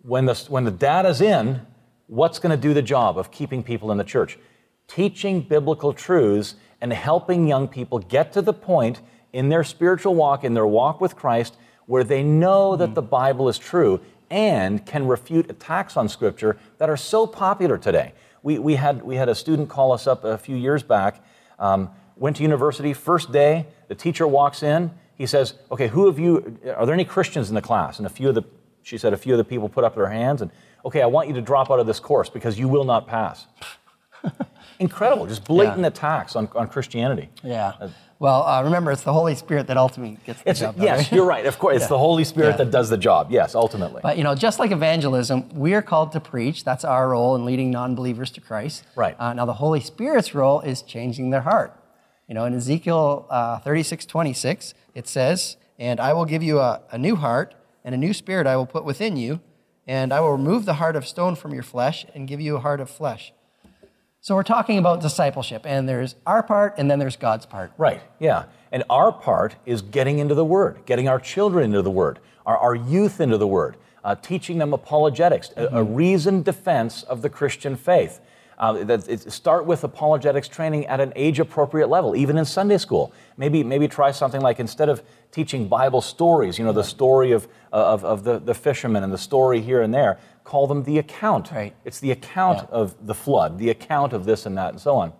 when 0.00 0.24
the 0.24 0.34
when 0.48 0.64
the 0.64 0.70
data's 0.70 1.20
in, 1.20 1.60
what's 2.06 2.38
going 2.38 2.58
to 2.58 2.62
do 2.68 2.72
the 2.72 2.80
job 2.82 3.18
of 3.18 3.30
keeping 3.30 3.62
people 3.62 3.92
in 3.92 3.98
the 3.98 4.04
church? 4.04 4.38
Teaching 4.88 5.42
biblical 5.42 5.92
truths 5.92 6.54
and 6.80 6.90
helping 6.90 7.46
young 7.46 7.68
people 7.68 7.98
get 7.98 8.32
to 8.32 8.40
the 8.40 8.54
point 8.54 9.02
in 9.34 9.48
their 9.48 9.64
spiritual 9.64 10.14
walk, 10.14 10.44
in 10.44 10.54
their 10.54 10.66
walk 10.66 11.00
with 11.00 11.16
Christ, 11.16 11.56
where 11.86 12.04
they 12.04 12.22
know 12.22 12.76
that 12.76 12.94
the 12.94 13.02
Bible 13.02 13.48
is 13.48 13.58
true 13.58 14.00
and 14.30 14.86
can 14.86 15.06
refute 15.06 15.50
attacks 15.50 15.96
on 15.96 16.08
Scripture 16.08 16.56
that 16.78 16.88
are 16.88 16.96
so 16.96 17.26
popular 17.26 17.76
today. 17.76 18.12
We, 18.42 18.58
we, 18.58 18.76
had, 18.76 19.02
we 19.02 19.16
had 19.16 19.28
a 19.28 19.34
student 19.34 19.68
call 19.68 19.92
us 19.92 20.06
up 20.06 20.24
a 20.24 20.38
few 20.38 20.56
years 20.56 20.82
back, 20.82 21.22
um, 21.58 21.90
went 22.16 22.36
to 22.36 22.42
university, 22.42 22.92
first 22.92 23.32
day, 23.32 23.66
the 23.88 23.94
teacher 23.94 24.26
walks 24.26 24.62
in, 24.62 24.90
he 25.16 25.26
says, 25.26 25.54
Okay, 25.70 25.88
who 25.88 26.06
of 26.06 26.18
you, 26.18 26.58
are 26.76 26.86
there 26.86 26.94
any 26.94 27.04
Christians 27.04 27.48
in 27.48 27.54
the 27.56 27.62
class? 27.62 27.98
And 27.98 28.06
a 28.06 28.10
few 28.10 28.28
of 28.28 28.36
the, 28.36 28.44
she 28.82 28.96
said, 28.98 29.12
a 29.12 29.16
few 29.16 29.34
of 29.34 29.38
the 29.38 29.44
people 29.44 29.68
put 29.68 29.82
up 29.82 29.94
their 29.96 30.08
hands, 30.08 30.42
and 30.42 30.50
okay, 30.84 31.02
I 31.02 31.06
want 31.06 31.26
you 31.28 31.34
to 31.34 31.42
drop 31.42 31.70
out 31.72 31.80
of 31.80 31.86
this 31.88 31.98
course 32.00 32.28
because 32.28 32.56
you 32.58 32.68
will 32.68 32.84
not 32.84 33.08
pass. 33.08 33.46
Incredible, 34.78 35.26
just 35.26 35.44
blatant 35.44 35.80
Yeah. 35.80 35.88
attacks 35.88 36.36
on, 36.36 36.48
on 36.54 36.68
Christianity. 36.68 37.30
Yeah. 37.42 37.88
Well, 38.18 38.46
uh, 38.46 38.62
remember, 38.62 38.90
it's 38.92 39.02
the 39.02 39.12
Holy 39.12 39.34
Spirit 39.34 39.66
that 39.66 39.76
ultimately 39.76 40.18
gets 40.24 40.42
the 40.42 40.50
It's, 40.50 40.60
job 40.60 40.76
done. 40.76 40.84
yes, 40.84 40.98
right? 40.98 41.12
you're 41.12 41.26
right. 41.26 41.44
Of 41.46 41.58
course, 41.58 41.76
it's 41.76 41.84
Yeah. 41.84 41.88
the 41.88 41.98
Holy 41.98 42.24
Spirit 42.24 42.50
Yeah. 42.50 42.56
that 42.64 42.70
does 42.70 42.88
the 42.88 42.96
job. 42.96 43.28
Yes, 43.30 43.54
ultimately. 43.54 44.00
But 44.02 44.16
you 44.18 44.24
know, 44.24 44.34
just 44.34 44.58
like 44.58 44.70
evangelism, 44.70 45.48
we 45.54 45.74
are 45.74 45.82
called 45.82 46.12
to 46.12 46.20
preach. 46.20 46.64
That's 46.64 46.84
our 46.84 47.08
role 47.10 47.34
in 47.34 47.44
leading 47.44 47.70
non-believers 47.70 48.30
to 48.32 48.40
Christ. 48.40 48.84
Right. 48.94 49.16
Uh, 49.18 49.32
now, 49.34 49.44
the 49.46 49.54
Holy 49.54 49.80
Spirit's 49.80 50.34
role 50.34 50.60
is 50.60 50.80
changing 50.82 51.30
their 51.30 51.42
heart. 51.42 51.72
You 52.28 52.34
know, 52.34 52.44
in 52.44 52.54
Ezekiel 52.54 53.26
uh, 53.30 53.58
36, 53.58 54.06
26, 54.06 54.74
it 54.94 55.06
says, 55.08 55.56
"And 55.78 56.00
I 56.00 56.12
will 56.12 56.24
give 56.24 56.42
you 56.42 56.60
a, 56.60 56.80
a 56.92 56.96
new 56.98 57.16
heart, 57.16 57.54
and 57.84 57.94
a 57.94 57.98
new 57.98 58.14
spirit 58.14 58.46
I 58.46 58.56
will 58.56 58.64
put 58.66 58.84
within 58.84 59.16
you, 59.16 59.40
and 59.86 60.12
I 60.12 60.20
will 60.20 60.32
remove 60.32 60.64
the 60.64 60.74
heart 60.74 60.96
of 60.96 61.06
stone 61.06 61.34
from 61.34 61.52
your 61.52 61.62
flesh, 61.64 62.06
and 62.14 62.26
give 62.26 62.40
you 62.40 62.56
a 62.56 62.60
heart 62.60 62.80
of 62.80 62.88
flesh." 62.88 63.32
So 64.24 64.34
we're 64.34 64.42
talking 64.42 64.78
about 64.78 65.02
discipleship, 65.02 65.66
and 65.66 65.86
there's 65.86 66.14
our 66.24 66.42
part, 66.42 66.76
and 66.78 66.90
then 66.90 66.98
there's 66.98 67.16
God's 67.16 67.44
part. 67.44 67.72
Right, 67.76 68.00
yeah. 68.18 68.44
And 68.72 68.82
our 68.88 69.12
part 69.12 69.56
is 69.66 69.82
getting 69.82 70.18
into 70.18 70.34
the 70.34 70.46
Word, 70.46 70.78
getting 70.86 71.08
our 71.08 71.20
children 71.20 71.62
into 71.66 71.82
the 71.82 71.90
Word, 71.90 72.20
our, 72.46 72.56
our 72.56 72.74
youth 72.74 73.20
into 73.20 73.36
the 73.36 73.46
Word, 73.46 73.76
uh, 74.02 74.14
teaching 74.14 74.56
them 74.56 74.72
apologetics, 74.72 75.50
a, 75.58 75.66
a 75.72 75.82
reasoned 75.82 76.46
defense 76.46 77.02
of 77.02 77.20
the 77.20 77.28
Christian 77.28 77.76
faith. 77.76 78.22
Uh, 78.56 78.84
that 78.84 79.06
it, 79.08 79.30
start 79.30 79.66
with 79.66 79.84
apologetics 79.84 80.48
training 80.48 80.86
at 80.86 81.00
an 81.00 81.12
age 81.16 81.38
appropriate 81.40 81.88
level, 81.88 82.16
even 82.16 82.38
in 82.38 82.46
Sunday 82.46 82.78
school. 82.78 83.12
Maybe, 83.36 83.62
maybe 83.62 83.88
try 83.88 84.10
something 84.10 84.40
like 84.40 84.58
instead 84.58 84.88
of 84.88 85.02
teaching 85.32 85.68
Bible 85.68 86.00
stories, 86.00 86.58
you 86.58 86.64
know, 86.64 86.72
the 86.72 86.84
story 86.84 87.32
of, 87.32 87.46
of, 87.72 88.04
of 88.04 88.24
the, 88.24 88.38
the 88.38 88.54
fisherman 88.54 89.02
and 89.02 89.12
the 89.12 89.18
story 89.18 89.60
here 89.60 89.82
and 89.82 89.92
there, 89.92 90.18
call 90.44 90.66
them 90.66 90.84
the 90.84 90.98
account. 90.98 91.50
Right. 91.50 91.74
It's 91.84 92.00
the 92.00 92.10
account 92.10 92.68
of 92.70 93.06
the 93.06 93.14
flood, 93.14 93.58
the 93.58 93.70
account 93.70 94.12
of 94.12 94.24
this 94.24 94.46
and 94.46 94.56
that, 94.56 94.70
and 94.70 94.80
so 94.80 94.96
on. 94.96 95.12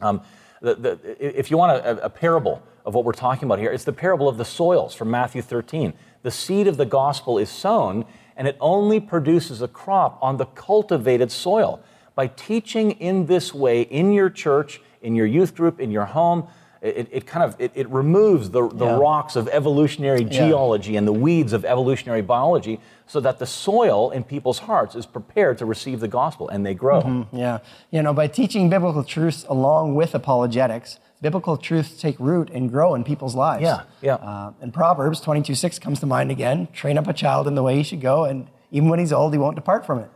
Um, 0.00 0.22
the, 0.62 0.74
the, 0.74 1.38
if 1.38 1.50
you 1.50 1.56
want 1.56 1.84
a, 1.84 2.04
a 2.04 2.10
parable 2.10 2.62
of 2.84 2.94
what 2.94 3.04
we're 3.04 3.12
talking 3.12 3.46
about 3.46 3.58
here, 3.58 3.72
it's 3.72 3.84
the 3.84 3.92
parable 3.92 4.28
of 4.28 4.36
the 4.36 4.44
soils 4.44 4.94
from 4.94 5.10
Matthew 5.10 5.42
13. 5.42 5.94
The 6.22 6.30
seed 6.30 6.66
of 6.66 6.76
the 6.76 6.84
gospel 6.84 7.38
is 7.38 7.48
sown, 7.48 8.04
and 8.36 8.46
it 8.46 8.56
only 8.60 9.00
produces 9.00 9.62
a 9.62 9.68
crop 9.68 10.18
on 10.20 10.36
the 10.36 10.46
cultivated 10.46 11.32
soil. 11.32 11.82
By 12.14 12.26
teaching 12.26 12.92
in 12.92 13.26
this 13.26 13.54
way 13.54 13.82
in 13.82 14.12
your 14.12 14.28
church, 14.28 14.80
in 15.00 15.14
your 15.14 15.26
youth 15.26 15.54
group, 15.54 15.80
in 15.80 15.90
your 15.90 16.04
home, 16.04 16.46
it, 16.82 17.08
it 17.12 17.26
kind 17.26 17.44
of 17.44 17.54
it, 17.60 17.72
it 17.74 17.88
removes 17.90 18.50
the, 18.50 18.66
the 18.68 18.86
Yeah. 18.86 18.96
rocks 18.98 19.36
of 19.36 19.48
evolutionary 19.48 20.22
Yeah. 20.22 20.46
geology 20.46 20.96
and 20.96 21.06
the 21.06 21.12
weeds 21.12 21.52
of 21.52 21.64
evolutionary 21.64 22.22
biology 22.22 22.80
so 23.06 23.20
that 23.20 23.38
the 23.38 23.46
soil 23.46 24.10
in 24.10 24.24
people's 24.24 24.60
hearts 24.60 24.94
is 24.94 25.04
prepared 25.04 25.58
to 25.58 25.66
receive 25.66 26.00
the 26.00 26.08
gospel 26.08 26.48
and 26.48 26.64
they 26.64 26.74
grow. 26.74 27.02
Mhm, 27.02 27.26
Yeah. 27.32 27.58
You 27.90 28.02
know, 28.02 28.12
by 28.14 28.28
teaching 28.28 28.70
biblical 28.70 29.04
truths 29.04 29.44
along 29.48 29.94
with 29.94 30.14
apologetics, 30.14 30.98
biblical 31.20 31.56
truths 31.58 32.00
take 32.00 32.18
root 32.18 32.48
and 32.50 32.70
grow 32.70 32.94
in 32.94 33.04
people's 33.04 33.34
lives. 33.34 33.62
Yeah, 33.62 33.82
yeah. 34.00 34.14
Uh, 34.14 34.52
and 34.62 34.72
Proverbs 34.72 35.20
22 35.20 35.54
6 35.54 35.78
comes 35.78 36.00
to 36.00 36.06
mind 36.06 36.30
again 36.30 36.68
train 36.72 36.96
up 36.96 37.06
a 37.08 37.12
child 37.12 37.46
in 37.46 37.54
the 37.56 37.62
way 37.62 37.76
he 37.76 37.82
should 37.82 38.00
go, 38.00 38.24
and 38.24 38.46
even 38.70 38.88
when 38.88 38.98
he's 39.00 39.12
old, 39.12 39.32
he 39.34 39.38
won't 39.38 39.56
depart 39.56 39.84
from 39.84 39.98
it. 39.98 40.08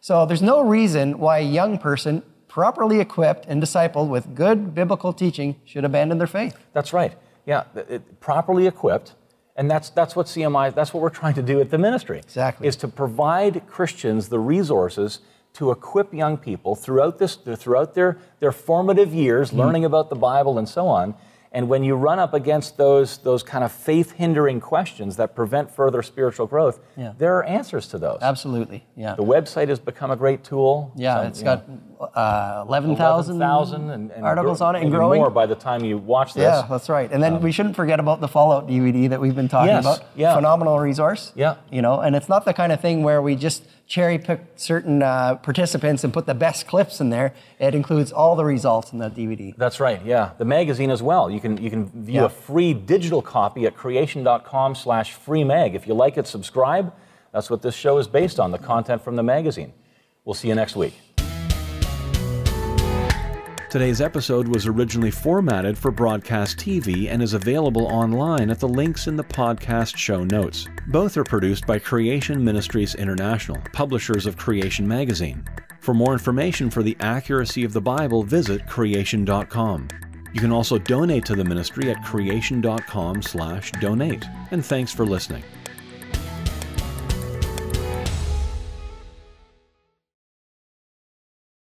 So 0.00 0.24
there's 0.24 0.40
no 0.42 0.62
reason 0.62 1.18
why 1.18 1.38
a 1.38 1.42
young 1.42 1.76
person, 1.78 2.22
properly 2.60 3.00
equipped 3.00 3.44
and 3.50 3.62
discipled 3.62 4.08
with 4.08 4.34
good 4.34 4.74
biblical 4.74 5.12
teaching, 5.12 5.56
should 5.66 5.84
abandon 5.84 6.16
their 6.16 6.26
faith. 6.26 6.56
That's 6.72 6.90
right. 6.94 7.12
Yeah, 7.44 7.64
it, 7.74 8.18
properly 8.18 8.66
equipped, 8.66 9.14
and 9.56 9.70
that's 9.70 9.90
that's 9.90 10.16
what 10.16 10.24
CMI. 10.24 10.74
That's 10.74 10.94
what 10.94 11.02
we're 11.02 11.18
trying 11.22 11.34
to 11.34 11.42
do 11.42 11.60
at 11.60 11.68
the 11.70 11.76
ministry. 11.76 12.18
Exactly. 12.18 12.66
Is 12.66 12.74
to 12.76 12.88
provide 12.88 13.66
Christians 13.66 14.30
the 14.30 14.38
resources 14.38 15.18
to 15.58 15.70
equip 15.70 16.14
young 16.14 16.38
people 16.38 16.74
throughout 16.74 17.18
this 17.18 17.36
throughout 17.36 17.92
their 17.94 18.16
their 18.40 18.52
formative 18.52 19.12
years, 19.12 19.50
Mm-hmm. 19.50 19.60
learning 19.60 19.84
about 19.84 20.08
the 20.08 20.16
Bible 20.16 20.56
and 20.58 20.66
so 20.66 20.88
on. 20.88 21.14
And 21.52 21.68
when 21.70 21.84
you 21.84 21.94
run 21.94 22.18
up 22.18 22.34
against 22.34 22.76
those 22.76 23.18
those 23.18 23.42
kind 23.52 23.64
of 23.64 23.72
faith 23.72 24.10
hindering 24.22 24.60
questions 24.60 25.16
that 25.16 25.34
prevent 25.34 25.70
further 25.70 26.02
spiritual 26.02 26.46
growth, 26.46 26.76
Yeah. 26.96 27.12
there 27.16 27.34
are 27.38 27.44
answers 27.58 27.88
to 27.88 27.98
those. 27.98 28.18
Absolutely. 28.20 28.80
Yeah. 28.96 29.14
The 29.14 29.24
website 29.24 29.68
has 29.68 29.78
become 29.78 30.10
a 30.10 30.16
great 30.16 30.42
tool. 30.44 30.90
Yeah, 30.96 31.16
Some, 31.16 31.26
it's 31.28 31.42
got 31.42 31.60
uh, 32.00 32.64
11,000 32.68 33.36
11,000 33.36 33.90
and, 33.90 34.10
and 34.12 34.24
articles 34.24 34.58
grow- 34.58 34.66
on 34.68 34.76
it 34.76 34.82
and 34.82 34.90
growing. 34.90 35.20
more 35.20 35.30
by 35.30 35.46
the 35.46 35.54
time 35.54 35.84
you 35.84 35.98
watch 35.98 36.34
this. 36.34 36.42
Yeah, 36.42 36.66
that's 36.68 36.88
right. 36.88 37.10
And 37.10 37.22
then 37.22 37.40
we 37.40 37.52
shouldn't 37.52 37.76
forget 37.76 37.98
about 38.00 38.20
the 38.20 38.28
Fallout 38.28 38.66
DVD 38.68 39.08
that 39.10 39.20
we've 39.20 39.34
been 39.34 39.48
talking 39.48 39.68
Yes, 39.74 39.84
about. 39.84 40.02
yeah. 40.14 40.34
Phenomenal 40.34 40.78
resource. 40.78 41.32
Yeah. 41.34 41.56
You 41.70 41.82
know, 41.82 42.00
and 42.00 42.14
it's 42.16 42.28
not 42.28 42.44
the 42.44 42.52
kind 42.54 42.72
of 42.72 42.80
thing 42.80 43.02
where 43.02 43.20
we 43.22 43.36
just 43.36 43.64
cherry 43.86 44.18
pick 44.18 44.40
certain 44.56 45.02
uh, 45.02 45.36
participants 45.36 46.02
and 46.04 46.12
put 46.12 46.26
the 46.26 46.34
best 46.34 46.66
clips 46.66 47.00
in 47.00 47.10
there. 47.10 47.32
It 47.58 47.74
includes 47.74 48.10
all 48.12 48.34
the 48.36 48.44
results 48.44 48.92
in 48.92 48.98
that 48.98 49.14
DVD. 49.14 49.54
That's 49.56 49.78
right. 49.80 50.04
Yeah, 50.04 50.30
the 50.38 50.44
magazine 50.44 50.90
as 50.90 51.02
well. 51.02 51.30
You 51.30 51.40
can 51.40 51.56
you 51.62 51.70
can 51.70 51.86
view 52.04 52.16
Yeah. 52.20 52.24
a 52.24 52.28
free 52.28 52.74
digital 52.74 53.22
copy 53.22 53.64
at 53.66 53.76
creation.com/slash 53.76 55.12
free 55.12 55.44
mag. 55.44 55.74
If 55.74 55.86
you 55.86 55.94
like 55.94 56.16
it, 56.18 56.26
subscribe. 56.26 56.92
That's 57.32 57.50
what 57.50 57.62
this 57.62 57.74
show 57.74 57.98
is 57.98 58.06
based 58.08 58.40
on. 58.40 58.50
The 58.50 58.58
content 58.58 59.02
from 59.02 59.16
the 59.16 59.22
magazine. 59.22 59.72
We'll 60.24 60.34
see 60.34 60.48
you 60.48 60.54
next 60.54 60.74
week. 60.74 60.94
Today's 63.68 64.00
episode 64.00 64.46
was 64.46 64.68
originally 64.68 65.10
formatted 65.10 65.76
for 65.76 65.90
broadcast 65.90 66.56
TV 66.56 67.10
and 67.10 67.20
is 67.20 67.34
available 67.34 67.86
online 67.86 68.48
at 68.48 68.60
the 68.60 68.68
links 68.68 69.08
in 69.08 69.16
the 69.16 69.24
podcast 69.24 69.96
show 69.96 70.22
notes. 70.22 70.68
Both 70.86 71.16
are 71.16 71.24
produced 71.24 71.66
by 71.66 71.80
Creation 71.80 72.44
Ministries 72.44 72.94
International, 72.94 73.60
publishers 73.72 74.24
of 74.24 74.36
Creation 74.36 74.86
Magazine. 74.86 75.44
For 75.80 75.94
more 75.94 76.12
information 76.12 76.70
for 76.70 76.84
the 76.84 76.96
accuracy 77.00 77.64
of 77.64 77.72
the 77.72 77.80
Bible, 77.80 78.22
visit 78.22 78.68
creation.com. 78.68 79.88
You 80.32 80.40
can 80.40 80.52
also 80.52 80.78
donate 80.78 81.24
to 81.24 81.34
the 81.34 81.44
ministry 81.44 81.90
at 81.90 82.04
creation.com/donate. 82.04 84.24
And 84.52 84.64
thanks 84.64 84.92
for 84.92 85.04
listening. 85.04 85.42